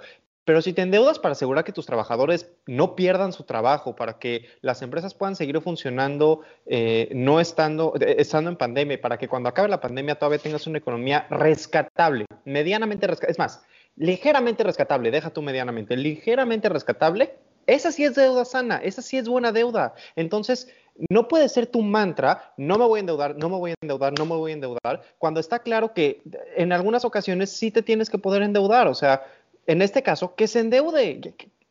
[0.46, 4.46] Pero si te endeudas para asegurar que tus trabajadores no pierdan su trabajo, para que
[4.62, 9.50] las empresas puedan seguir funcionando eh, no estando, eh, estando en pandemia, para que cuando
[9.50, 13.64] acabe la pandemia todavía tengas una economía rescatable, medianamente rescatable, es más,
[13.96, 17.34] ligeramente rescatable, deja tú medianamente, ligeramente rescatable,
[17.68, 19.96] esa sí es deuda sana, esa sí es buena deuda.
[20.16, 20.68] Entonces,
[21.10, 24.14] no puede ser tu mantra, no me voy a endeudar, no me voy a endeudar,
[24.18, 26.22] no me voy a endeudar, cuando está claro que
[26.56, 28.88] en algunas ocasiones sí te tienes que poder endeudar.
[28.88, 29.24] O sea,
[29.68, 31.22] en este caso, que se endeude,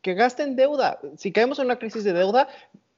[0.01, 0.99] que, gaste en deuda.
[1.17, 2.47] Si caemos en una crisis de deuda,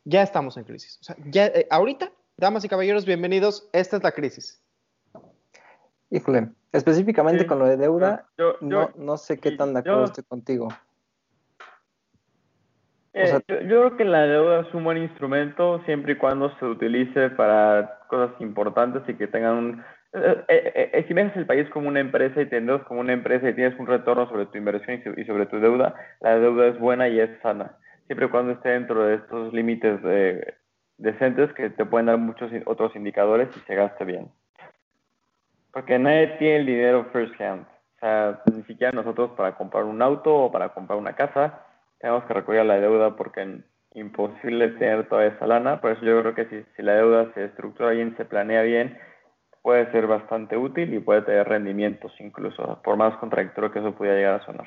[0.04, 0.98] ya estamos en crisis.
[1.02, 4.62] O sea, ya, eh, ahorita, damas y caballeros, bienvenidos, esta es la crisis.
[6.10, 8.28] Híjole, específicamente con lo de deuda,
[8.62, 10.70] no, no sé qué tan de acuerdo estoy contigo.
[13.20, 17.32] Eh, yo, creo que la deuda es un buen instrumento siempre y cuando se utilice
[17.32, 19.84] para cosas importantes y que tengan un...
[20.48, 23.50] Eh, eh, si ves el país como una empresa y te endeudas como una empresa
[23.50, 27.08] y tienes un retorno sobre tu inversión y sobre tu deuda, la deuda es buena
[27.08, 30.00] y es sana, siempre y cuando esté dentro de estos límites
[30.98, 34.30] decentes que te pueden dar muchos otros indicadores y se gaste bien.
[35.72, 37.66] Porque nadie tiene el dinero first hand.
[37.98, 41.64] O sea, ni siquiera nosotros para comprar un auto o para comprar una casa
[42.00, 43.50] tenemos que recurrir a la deuda porque es
[43.94, 45.82] imposible tener toda esa lana.
[45.82, 48.98] Por eso yo creo que si la deuda se estructura bien, se planea bien,
[49.68, 54.16] puede ser bastante útil y puede tener rendimientos incluso, por más contradictorio que eso pudiera
[54.16, 54.66] llegar a sonar.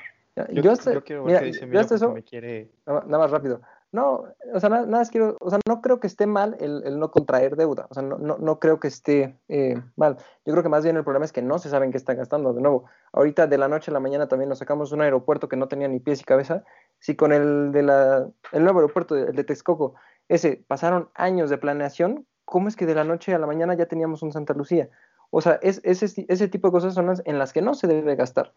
[0.52, 2.68] Yo, yo, quiero ver qué dice eso, me quiere...
[2.84, 3.62] nada, más rápido.
[3.92, 6.98] No, o sea, nada, nada quiero, o sea, no creo que esté mal el, el
[6.98, 10.18] no contraer deuda, o sea, no, no, no creo que esté eh, mal.
[10.44, 12.52] Yo creo que más bien el problema es que no se saben qué están gastando.
[12.52, 15.56] De nuevo, ahorita de la noche a la mañana también nos sacamos un aeropuerto que
[15.56, 16.62] no tenía ni pies y cabeza
[16.98, 19.94] si con el, de la, el nuevo aeropuerto, el de Texcoco,
[20.28, 23.86] ese, pasaron años de planeación, ¿cómo es que de la noche a la mañana ya
[23.86, 24.90] teníamos un Santa Lucía?
[25.30, 27.86] O sea, es, ese, ese tipo de cosas son las en las que no se
[27.86, 28.52] debe gastar.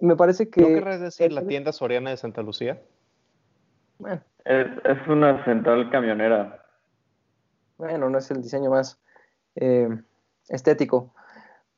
[0.00, 0.60] Me parece que...
[0.60, 2.80] ¿No querrás decir la tienda soriana de Santa Lucía?
[3.98, 4.20] Bueno.
[4.44, 6.62] Es, es una central camionera.
[7.78, 9.00] Bueno, no es el diseño más
[9.56, 9.88] eh,
[10.50, 11.14] estético.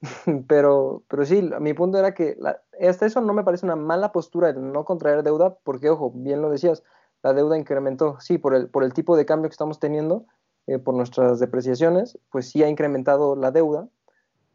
[0.48, 2.36] pero, pero sí, mi punto era que
[2.80, 6.42] hasta eso no me parece una mala postura de no contraer deuda, porque, ojo, bien
[6.42, 6.82] lo decías,
[7.22, 10.26] la deuda incrementó, sí, por el, por el tipo de cambio que estamos teniendo,
[10.66, 13.88] eh, por nuestras depreciaciones, pues sí ha incrementado la deuda.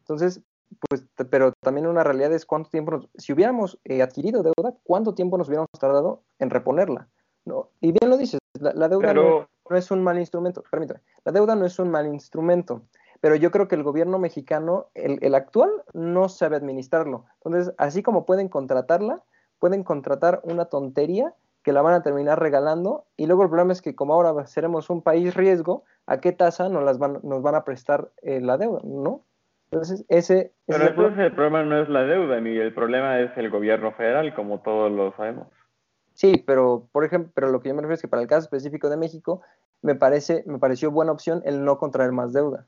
[0.00, 0.40] Entonces,
[0.88, 5.38] pues, pero también una realidad es cuánto tiempo, si hubiéramos eh, adquirido deuda, cuánto tiempo
[5.38, 7.08] nos hubiéramos tardado en reponerla.
[7.44, 7.70] ¿no?
[7.80, 11.54] Y bien lo dices, la, deuda no, no, es un mal instrumento, permítame, la deuda
[11.54, 12.82] no es un mal instrumento
[13.20, 17.24] pero yo creo que el gobierno mexicano, el, actual, no sabe administrarlo.
[17.42, 19.22] Entonces, así como pueden contratarla,
[19.58, 23.82] pueden contratar una tontería que la van a terminar regalando y luego el problema es
[23.82, 27.54] que como ahora seremos un país riesgo, ¿a qué tasa nos, las van, nos van
[27.54, 28.80] a prestar eh, la deuda?
[28.82, 29.22] ¿No?
[29.70, 30.52] Entonces, ese...
[30.66, 34.34] Pero entonces el problema no es la deuda, ni el problema es el gobierno federal,
[34.34, 35.46] como todos lo sabemos.
[36.14, 38.44] Sí, pero por ejemplo, pero lo que yo me refiero es que para el caso
[38.44, 39.42] específico de México,
[39.82, 42.64] me parece, me pareció buena opción el no contraer más deuda.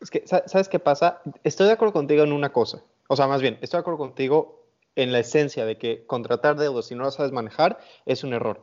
[0.00, 1.22] Es que, ¿sabes qué pasa?
[1.42, 2.82] Estoy de acuerdo contigo en una cosa.
[3.08, 6.86] O sea, más bien, estoy de acuerdo contigo en la esencia de que contratar deudas
[6.86, 8.62] si no lo sabes manejar es un error.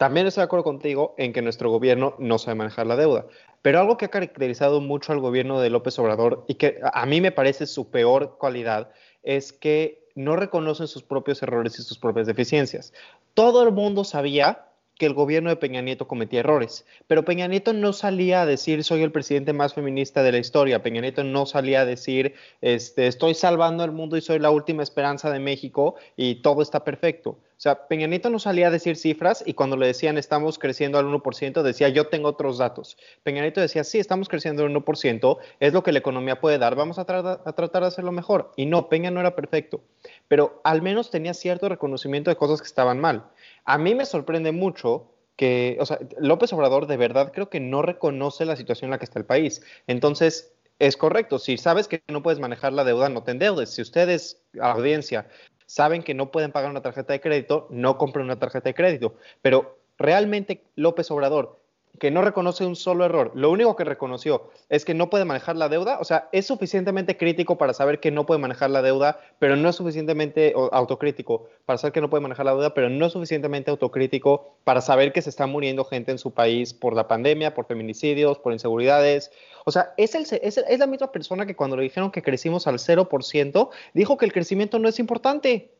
[0.00, 3.26] También estoy de acuerdo contigo en que nuestro gobierno no sabe manejar la deuda.
[3.60, 7.20] Pero algo que ha caracterizado mucho al gobierno de López Obrador y que a mí
[7.20, 8.92] me parece su peor cualidad
[9.22, 12.94] es que no reconocen sus propios errores y sus propias deficiencias.
[13.34, 14.64] Todo el mundo sabía
[14.96, 16.86] que el gobierno de Peña Nieto cometía errores.
[17.06, 20.82] Pero Peña Nieto no salía a decir soy el presidente más feminista de la historia.
[20.82, 24.82] Peña Nieto no salía a decir este, estoy salvando el mundo y soy la última
[24.82, 27.36] esperanza de México y todo está perfecto.
[27.60, 30.98] O sea, Peña Nieto no salía a decir cifras y cuando le decían estamos creciendo
[30.98, 32.96] al 1%, decía yo tengo otros datos.
[33.22, 36.74] Peña Nieto decía sí, estamos creciendo al 1%, es lo que la economía puede dar,
[36.74, 37.04] vamos a, a
[37.52, 38.52] tratar de hacerlo mejor.
[38.56, 39.82] Y no, Peña no era perfecto,
[40.26, 43.26] pero al menos tenía cierto reconocimiento de cosas que estaban mal.
[43.66, 47.82] A mí me sorprende mucho que, o sea, López Obrador de verdad creo que no
[47.82, 49.60] reconoce la situación en la que está el país.
[49.86, 53.68] Entonces, es correcto, si sabes que no puedes manejar la deuda, no te endeudes.
[53.68, 55.28] Si ustedes, audiencia,
[55.70, 59.14] saben que no pueden pagar una tarjeta de crédito, no compren una tarjeta de crédito.
[59.40, 61.59] Pero realmente López Obrador
[61.98, 65.56] que no reconoce un solo error, lo único que reconoció es que no puede manejar
[65.56, 69.20] la deuda, o sea, es suficientemente crítico para saber que no puede manejar la deuda,
[69.38, 73.06] pero no es suficientemente autocrítico para saber que no puede manejar la deuda, pero no
[73.06, 77.08] es suficientemente autocrítico para saber que se está muriendo gente en su país por la
[77.08, 79.30] pandemia, por feminicidios, por inseguridades.
[79.64, 82.66] O sea, es, el, es, es la misma persona que cuando le dijeron que crecimos
[82.66, 85.70] al 0%, dijo que el crecimiento no es importante.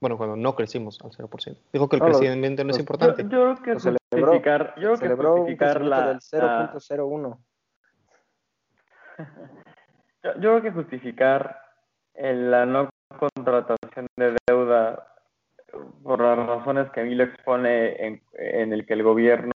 [0.00, 1.58] Bueno, cuando no crecimos al 0%.
[1.72, 3.22] Dijo que el crecimiento no es importante.
[3.24, 7.38] Yo, creo que justificar, yo creo que justificar la, del 0.01.
[10.24, 11.60] yo, yo creo que justificar
[12.14, 12.88] la no
[13.18, 15.06] contratación de deuda
[16.02, 19.52] por las razones que a mí lo expone en, en el que el gobierno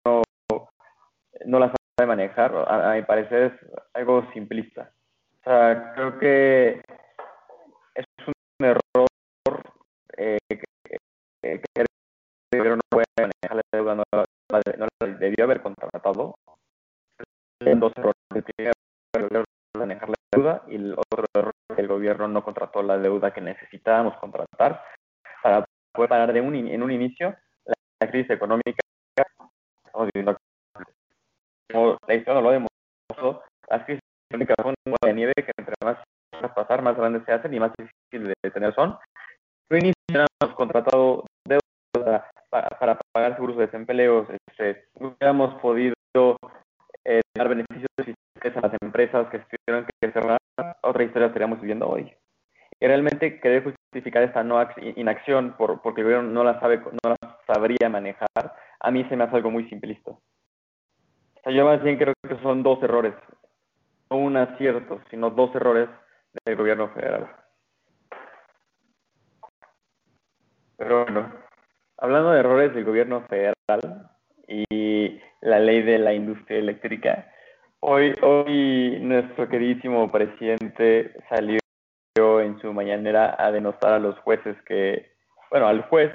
[1.45, 4.91] no la sabe manejar, a, a mi parecer es algo simplista.
[5.41, 6.83] O sea, creo que
[7.95, 9.09] es un error
[10.21, 10.59] eh, que,
[11.41, 16.35] que, el gobierno no puede manejar la deuda, no, la debió haber contratado.
[17.61, 18.17] En dos errores.
[18.35, 19.45] El primero,
[19.77, 23.41] manejar la deuda y el otro error que el gobierno no contrató la deuda que
[23.41, 24.85] necesitábamos contratar
[25.43, 28.81] para poder parar de un, en un inicio la, la crisis económica.
[31.73, 35.99] Como la historia lo demostró, las crisis económicas son una de nieve que entre más
[36.55, 38.99] pasar, más grandes se hacen y más difíciles de tener son
[39.71, 45.95] hubiéramos contratado deuda para, para, pagar seguros de desempleo, este, hubiéramos podido
[47.05, 47.87] eh, dar beneficios
[48.43, 50.39] a las empresas que tuvieron que cerrar,
[50.83, 52.13] otra historia estaríamos viviendo hoy.
[52.81, 54.67] Y realmente querer justificar esta no
[54.97, 58.29] inacción por, porque el gobierno no la sabe, no la sabría manejar,
[58.81, 60.13] a mí se me hace algo muy simplista.
[60.13, 60.21] O
[61.45, 63.15] sea, yo más bien creo que son dos errores,
[64.11, 65.89] no un acierto, sino dos errores
[66.45, 67.40] del gobierno federal.
[70.81, 71.31] Pero bueno,
[71.99, 74.09] hablando de errores del gobierno federal
[74.49, 77.31] y la ley de la industria eléctrica,
[77.81, 81.61] hoy, hoy nuestro queridísimo presidente salió
[82.41, 85.13] en su mañanera a denostar a los jueces que,
[85.51, 86.15] bueno, al juez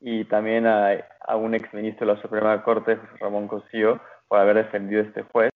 [0.00, 0.92] y también a,
[1.26, 5.22] a un exministro de la Suprema Corte, José Ramón Cosío, por haber defendido a este
[5.24, 5.52] juez,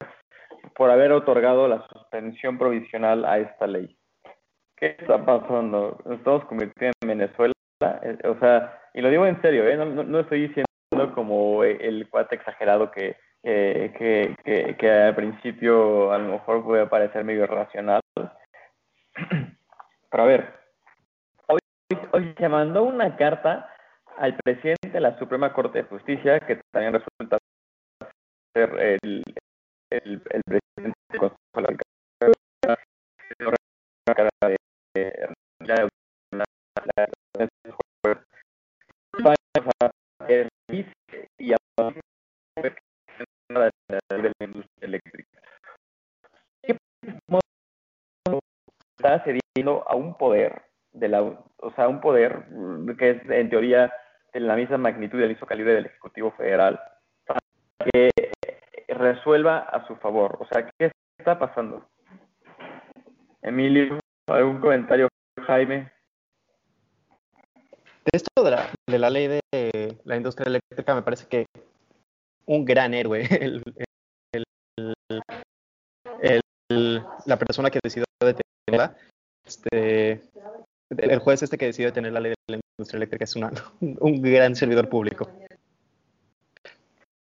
[0.74, 3.96] por haber otorgado la suspensión provisional a esta ley.
[4.76, 5.96] ¿Qué está pasando?
[6.04, 9.76] Nos estamos convirtiendo en Venezuela o sea, y lo digo en serio, ¿eh?
[9.76, 10.66] no, estoy diciendo
[11.14, 17.44] como el cuate exagerado que, que, que, al principio a lo mejor puede parecer medio
[17.44, 18.00] irracional.
[20.10, 20.54] Pero a ver,
[21.48, 21.58] hoy,
[22.12, 23.68] hoy se mandó una carta
[24.18, 27.38] al presidente de la Suprema Corte de Justicia, que también resulta
[28.54, 29.22] ser el,
[29.90, 31.60] el, presidente del Consejo
[34.48, 34.55] de
[44.28, 45.40] de la industria eléctrica.
[48.96, 50.62] Está cediendo a un poder
[50.92, 52.46] de la, o sea, un poder
[52.98, 53.92] que es en teoría
[54.32, 56.80] de la misma magnitud del mismo calibre del Ejecutivo Federal
[57.26, 57.40] para
[57.92, 58.10] que
[58.88, 60.38] resuelva a su favor.
[60.40, 61.86] O sea, ¿qué está pasando?
[63.42, 63.98] Emilio,
[64.28, 65.08] ¿algún comentario,
[65.46, 65.92] Jaime?
[68.04, 71.46] De esto de la, de la ley de la industria eléctrica me parece que
[72.46, 73.62] un gran héroe, el,
[76.20, 78.96] el, la persona que decidió detenerla,
[79.44, 80.22] este,
[80.90, 84.22] el juez este que decidió detener la ley de la industria eléctrica es una, un
[84.22, 85.30] gran servidor público.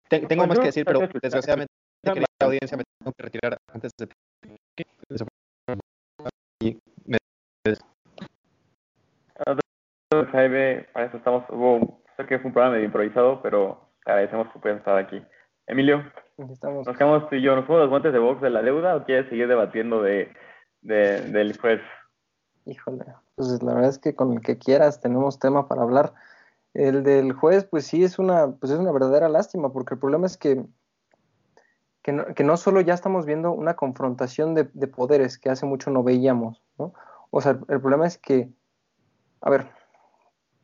[0.09, 1.71] Tengo más que decir, pero desgraciadamente
[2.01, 4.07] que la audiencia me tengo que retirar antes de...
[6.61, 7.17] Y me
[10.31, 14.59] Jaime, para eso estamos, hubo, sé que fue un programa medio improvisado, pero agradecemos que
[14.59, 15.21] puedas estar aquí.
[15.67, 16.03] Emilio,
[16.51, 16.87] Estamos.
[16.87, 19.03] nos quedamos tú y yo, ¿nos fuimos los guantes de box de la deuda o
[19.03, 20.31] quieres seguir debatiendo de,
[20.81, 21.81] de, del juez?
[22.65, 26.13] Híjole, pues la verdad es que con el que quieras tenemos tema para hablar.
[26.73, 30.27] El del juez, pues sí, es una, pues es una verdadera lástima, porque el problema
[30.27, 30.63] es que,
[32.03, 35.65] que, no, que no solo ya estamos viendo una confrontación de, de poderes que hace
[35.65, 36.93] mucho no veíamos, ¿no?
[37.31, 38.49] O sea, el, el problema es que,
[39.41, 39.67] a ver,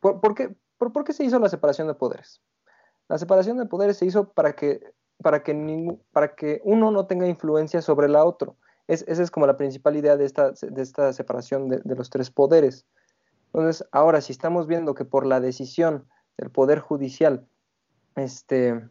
[0.00, 2.40] ¿Por, por, qué, ¿por, ¿por, qué se hizo la separación de poderes?
[3.08, 4.80] La separación de poderes se hizo para que,
[5.22, 8.56] para que, para que uno no tenga influencia sobre la otro.
[8.86, 12.30] Es, esa es como la principal idea de esta, de esta separación de, los tres
[12.30, 12.86] poderes.
[13.46, 16.06] Entonces, ahora, si estamos viendo que por la decisión
[16.36, 17.46] del Poder Judicial,
[18.14, 18.88] este,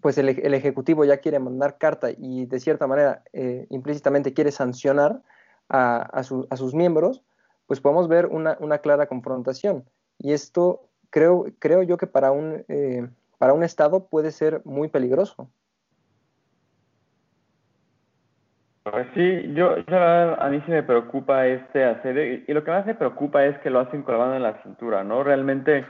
[0.00, 5.22] pues el, Ejecutivo ya quiere mandar carta y de cierta manera eh, implícitamente quiere sancionar
[5.68, 7.22] a, a, su, a, sus miembros,
[7.66, 9.84] pues podemos ver una, una, clara confrontación.
[10.18, 14.88] Y esto creo, creo yo que para un, eh, para un Estado puede ser muy
[14.88, 15.50] peligroso.
[18.90, 22.86] Pues sí, yo, yo a mí sí me preocupa este asedio y lo que más
[22.86, 25.24] me preocupa es que lo hacen colgando en la cintura, ¿no?
[25.24, 25.84] Realmente,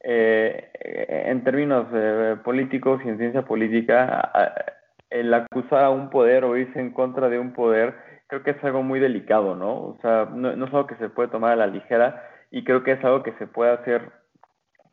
[0.00, 0.70] eh,
[1.26, 4.32] en términos eh, políticos y en ciencia política,
[5.10, 7.94] el acusar a un poder o irse en contra de un poder,
[8.28, 9.74] creo que es algo muy delicado, ¿no?
[9.74, 12.82] O sea, no, no es algo que se puede tomar a la ligera y creo
[12.82, 14.10] que es algo que se puede hacer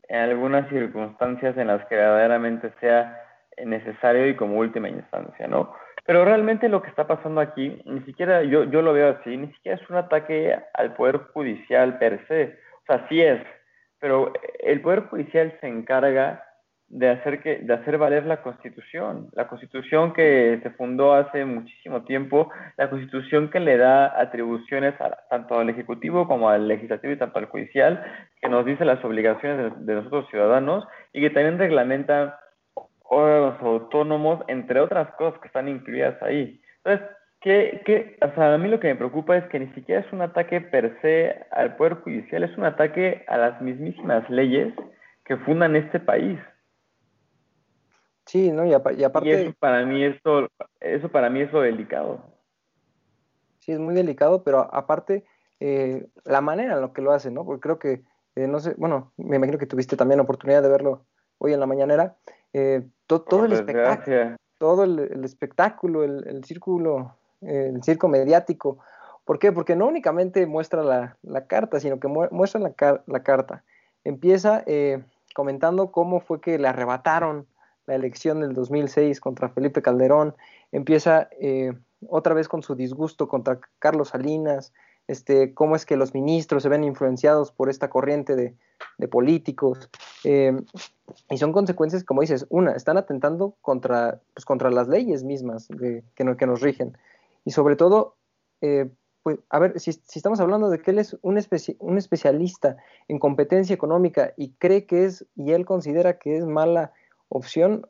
[0.07, 3.21] en algunas circunstancias en las que verdaderamente sea
[3.63, 5.73] necesario y como última instancia, ¿no?
[6.05, 9.51] Pero realmente lo que está pasando aquí, ni siquiera yo, yo lo veo así, ni
[9.53, 12.59] siquiera es un ataque al Poder Judicial per se.
[12.83, 13.41] O sea, sí es,
[13.99, 16.43] pero el Poder Judicial se encarga
[16.95, 22.03] de hacer, que, de hacer valer la Constitución, la Constitución que se fundó hace muchísimo
[22.03, 27.17] tiempo, la Constitución que le da atribuciones a, tanto al Ejecutivo como al Legislativo y
[27.17, 28.01] tanto al Judicial,
[28.41, 32.39] que nos dice las obligaciones de, nosotros ciudadanos y que también reglamenta
[33.03, 36.61] órganos autónomos, entre otras cosas que están incluidas ahí.
[36.85, 37.09] Entonces,
[37.41, 40.13] ¿qué, qué, o sea, a mí lo que me preocupa es que ni siquiera es
[40.13, 44.73] un ataque per se al Poder Judicial, es un ataque a las mismísimas leyes
[45.25, 46.39] que fundan este país.
[48.26, 48.65] Sí, ¿no?
[48.65, 49.30] Y, y aparte...
[49.30, 50.47] Y eso para mí es lo,
[50.80, 52.19] eso para mí es lo delicado.
[53.59, 55.26] Sí, es muy delicado, pero aparte,
[55.59, 57.45] eh, la manera en lo que lo hacen, ¿no?
[57.45, 58.03] Porque creo que,
[58.36, 61.05] eh, no sé, bueno, me imagino que tuviste también la oportunidad de verlo
[61.38, 62.15] hoy en la mañanera,
[62.53, 68.80] eh, to, todo, el espectáculo, todo el, el espectáculo, el, el, círculo, el circo mediático.
[69.26, 69.51] ¿Por qué?
[69.51, 73.63] Porque no únicamente muestra la, la carta, sino que mu muestra la, car la, carta.
[74.03, 75.03] Empieza eh,
[75.34, 77.47] comentando cómo fue que le arrebataron
[77.88, 80.36] la elección del 2006 contra Felipe Calderón.
[80.71, 81.73] Empieza eh,
[82.07, 84.73] otra vez con su disgusto contra Carlos Salinas,
[85.07, 88.55] este, cómo es que los ministros se ven influenciados por esta corriente de,
[89.07, 89.89] políticos.
[90.23, 90.59] Eh,
[91.29, 96.03] y son consecuencias, como dices, una, están atentando contra, pues, contra las leyes mismas de,
[96.15, 96.97] que, no, que, nos rigen.
[97.43, 98.15] Y sobre todo,
[98.61, 98.89] eh,
[99.21, 101.39] pues, a ver, si, estamos hablando de que él es un,
[101.79, 102.77] un especialista
[103.07, 106.93] en competencia económica y cree que es, y él considera que es mala
[107.36, 107.88] opción,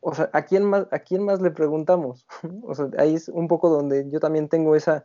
[0.00, 2.26] o sea, ¿a quién más, a quién más le preguntamos?
[2.62, 5.04] o sea, ahí es un poco donde yo también tengo esa,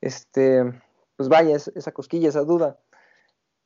[0.00, 0.64] este,
[1.16, 2.78] pues vaya, esa cosquilla, esa duda.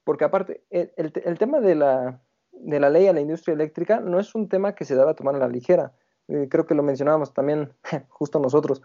[0.05, 2.21] Porque aparte, el, el, el tema de la,
[2.53, 5.35] de la ley a la industria eléctrica no es un tema que se deba tomar
[5.35, 5.93] a la ligera.
[6.29, 7.73] Eh, creo que lo mencionábamos también
[8.09, 8.83] justo nosotros.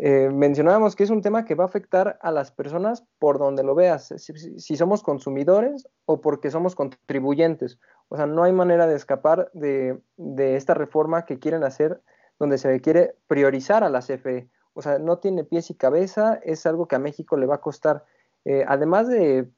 [0.00, 3.62] Eh, mencionábamos que es un tema que va a afectar a las personas por donde
[3.62, 7.78] lo veas, si, somos consumidores o porque somos contribuyentes.
[8.08, 12.00] O sea, no hay manera de escapar de, de, esta reforma que quieren hacer
[12.38, 14.48] donde se quiere priorizar a la CFE.
[14.72, 17.60] O sea, no tiene pies y cabeza, es algo que a México le va a
[17.60, 18.04] costar,
[18.44, 19.48] eh, además de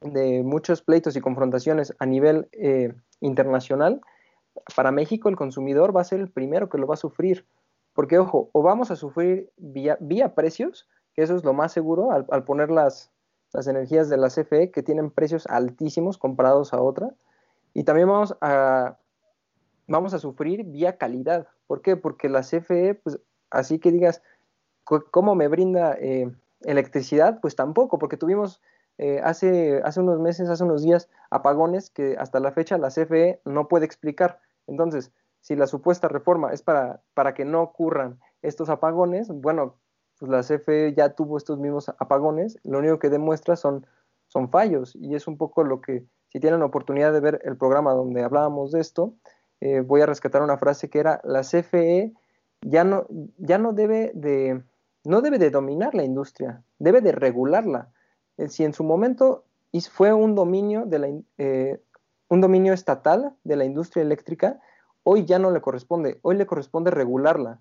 [0.00, 4.00] de muchos pleitos y confrontaciones a nivel eh, internacional,
[4.74, 7.46] para México el consumidor va a ser el primero que lo va a sufrir.
[7.92, 12.26] Porque, ojo, o vamos a sufrir vía, precios, que eso es lo más seguro al,
[12.30, 13.10] al, poner las,
[13.52, 17.14] las energías de la CFE, que tienen precios altísimos comparados a otra,
[17.74, 18.98] y también vamos a,
[19.86, 21.48] vamos a sufrir vía calidad.
[21.66, 21.96] ¿Por qué?
[21.96, 23.18] Porque la CFE, pues
[23.50, 24.22] así que digas,
[24.84, 26.30] ¿cómo me brinda eh,
[26.62, 27.40] electricidad?
[27.40, 28.60] Pues tampoco, porque tuvimos
[28.98, 33.40] eh, hace, hace unos meses, hace unos días, apagones que hasta la fecha la CFE
[33.44, 34.40] no puede explicar.
[34.66, 39.76] Entonces, si la supuesta reforma es para, para que no ocurran estos apagones, bueno,
[40.18, 43.86] pues la CFE ya tuvo estos mismos apagones, lo único que demuestra son,
[44.28, 47.56] son fallos y es un poco lo que, si tienen la oportunidad de ver el
[47.56, 49.14] programa donde hablábamos de esto,
[49.60, 52.12] eh, voy a rescatar una frase que era, la CFE
[52.62, 53.06] ya no,
[53.38, 54.62] ya no debe de,
[55.04, 57.90] no debe de dominar la industria, debe de regularla.
[58.36, 59.44] Eh, si en su momento
[59.90, 61.80] fue un dominio, de la, eh,
[62.28, 64.60] un dominio estatal de la industria eléctrica,
[65.12, 67.58] hoy ya no le corresponde, hoy le corresponde regularla.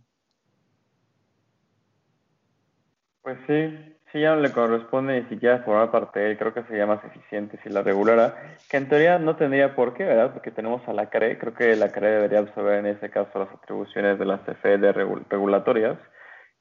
[3.23, 6.61] Pues sí, sí ya no le corresponde ni siquiera formar parte de él, creo que
[6.65, 10.31] sería más eficiente si la regulara, que en teoría no tendría por qué, ¿verdad?
[10.31, 13.51] Porque tenemos a la CRE, creo que la CRE debería absorber en ese caso las
[13.51, 15.97] atribuciones de las CFE de regulatorias,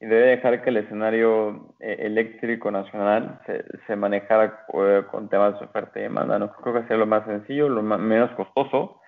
[0.01, 5.59] y debe dejar que el escenario eh, eléctrico nacional se, se manejara eh, con temas
[5.59, 6.39] de oferta y demanda.
[6.39, 6.51] ¿no?
[6.53, 9.01] Creo que sería lo más sencillo, lo menos costoso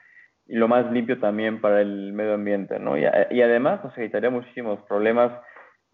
[0.51, 2.81] y lo más limpio también para el medio ambiente.
[2.81, 2.99] ¿no?
[2.99, 5.33] Y, y además nos evitaría muchísimos problemas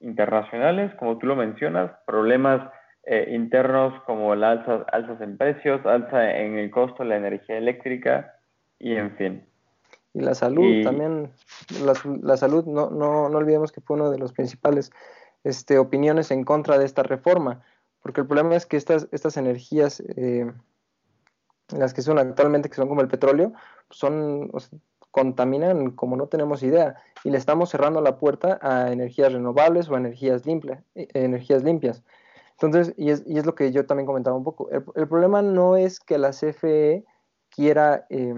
[0.00, 2.62] internacionales, como tú lo mencionas, problemas
[3.04, 7.58] eh, internos como la alza, alzas en precios, alza en el costo de la energía
[7.58, 8.34] eléctrica
[8.78, 9.46] y en fin.
[10.14, 11.30] Y la salud también,
[11.84, 11.92] la,
[12.22, 14.90] la salud, no, no, no, olvidemos que fue una de las principales
[15.44, 17.62] este, opiniones en contra de esta reforma,
[18.02, 20.50] porque el problema es que estas, estas energías, eh,
[21.68, 23.52] las que son actualmente, que son como el petróleo,
[23.90, 24.50] son,
[25.10, 29.94] contaminan como no tenemos idea, y le estamos cerrando la puerta a energías renovables o
[29.94, 32.02] a energías, limpias eh, energías limpias.
[32.52, 35.42] Entonces, y es, y es, lo que yo también comentaba un poco, el, el problema
[35.42, 37.04] no es que la CFE
[37.50, 38.06] quiera...
[38.10, 38.34] Eh,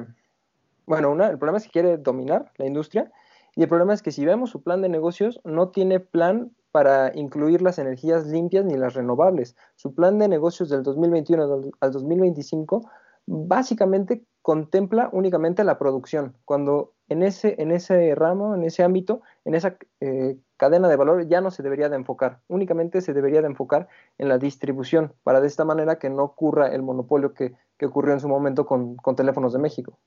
[0.87, 3.13] bueno, una, el problema es que quiere dominar la industria
[3.55, 7.11] y el problema es que si vemos su plan de negocios, no tiene plan para
[7.15, 9.57] incluir las energías limpias ni las renovables.
[9.75, 12.89] Su plan de negocios del 2021 al 2025
[13.29, 19.55] básicamente contempla únicamente la producción, cuando en ese, en ese ramo, en ese ámbito, en
[19.55, 23.49] esa eh, cadena de valor ya no se debería de enfocar, únicamente se debería de
[23.49, 27.87] enfocar en la distribución, para de esta manera que no ocurra el monopolio que, que
[27.87, 29.99] ocurrió en su momento con, con Teléfonos de México.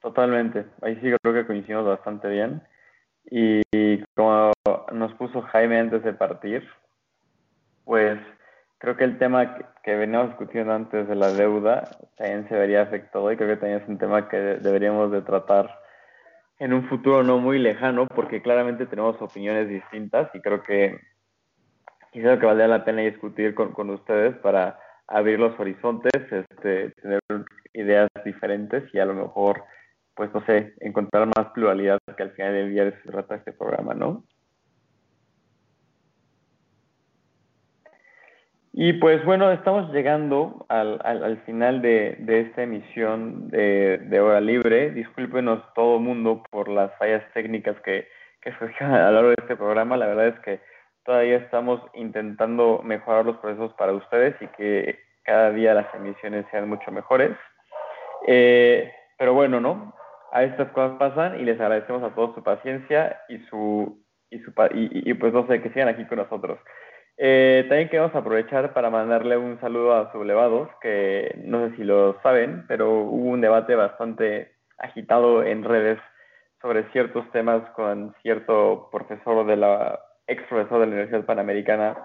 [0.00, 2.62] Totalmente, ahí sí creo que coincidimos bastante bien.
[3.30, 3.60] Y
[4.14, 4.52] como
[4.92, 6.66] nos puso Jaime antes de partir,
[7.84, 8.18] pues
[8.78, 13.30] creo que el tema que, veníamos discutiendo antes de la deuda también se vería afectado
[13.32, 15.78] y creo que también es un tema que deberíamos de tratar
[16.58, 21.00] en un futuro no muy lejano porque claramente tenemos opiniones distintas y creo que
[22.12, 27.20] quizás que valdría la pena discutir con, con ustedes para abrir los horizontes, este, tener
[27.72, 29.64] ideas diferentes y a lo mejor
[30.18, 33.94] pues no sé, encontrar más pluralidad que al final del día se trata este programa,
[33.94, 34.24] ¿no?
[38.80, 44.20] Y pues bueno, estamos llegando al, al, al final de, de, esta emisión de, de,
[44.20, 44.92] Hora Libre.
[44.92, 48.06] Discúlpenos todo mundo por las fallas técnicas que,
[48.40, 49.96] que surgieron a lo largo de este programa.
[49.96, 50.60] La verdad es que
[51.04, 56.68] todavía estamos intentando mejorar los procesos para ustedes y que cada día las emisiones sean
[56.68, 57.32] mucho mejores.
[58.28, 59.92] Eh, pero bueno, ¿no?
[60.30, 64.52] a estas cosas pasan y les agradecemos a todos su paciencia y su y, su,
[64.72, 66.60] y, y pues no sé, que sigan aquí con nosotros.
[67.20, 72.20] Eh, también queremos aprovechar para mandarle un saludo a Sublevados, que no sé si lo
[72.22, 75.98] saben, pero hubo un debate bastante agitado en redes
[76.62, 79.98] sobre ciertos temas con cierto profesor de la,
[80.28, 81.96] ex profesor de la Universidad Panamericana,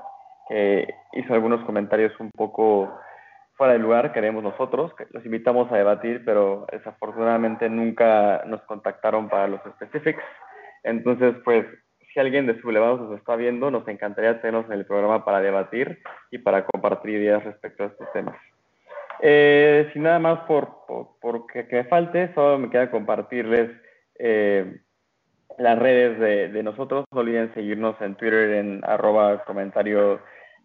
[0.50, 2.92] que hizo algunos comentarios un poco
[3.56, 4.94] fuera de lugar, queremos nosotros.
[5.12, 10.24] Los invitamos a debatir, pero desafortunadamente nunca nos contactaron para los specifics.
[10.84, 11.66] Entonces, pues,
[12.14, 16.00] si alguien de Sublevados nos está viendo, nos encantaría tenernos en el programa para debatir
[16.32, 18.36] y para compartir ideas respecto a estos temas.
[19.22, 20.86] Eh, sin nada más por,
[21.22, 23.72] por, que, me falte, solo me queda compartirles
[24.20, 24.80] eh,
[25.58, 27.06] las redes de, nosotros.
[27.12, 30.20] No olviden seguirnos en Twitter en arroba comentario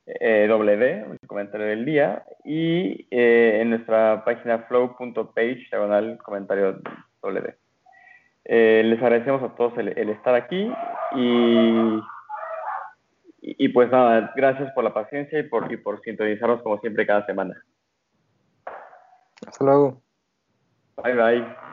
[0.07, 6.81] eh, el comentario del día, y eh, en nuestra página flow.page, diagonal comentario
[7.23, 7.55] W.
[8.51, 10.73] Eh, les agradecemos a todos el, el estar aquí
[11.15, 12.01] y,
[13.43, 17.27] y, pues nada, gracias por la paciencia y por, y por sintonizarnos como siempre cada
[17.27, 17.63] semana.
[19.47, 20.03] Hasta luego.
[20.97, 21.68] Bye bye.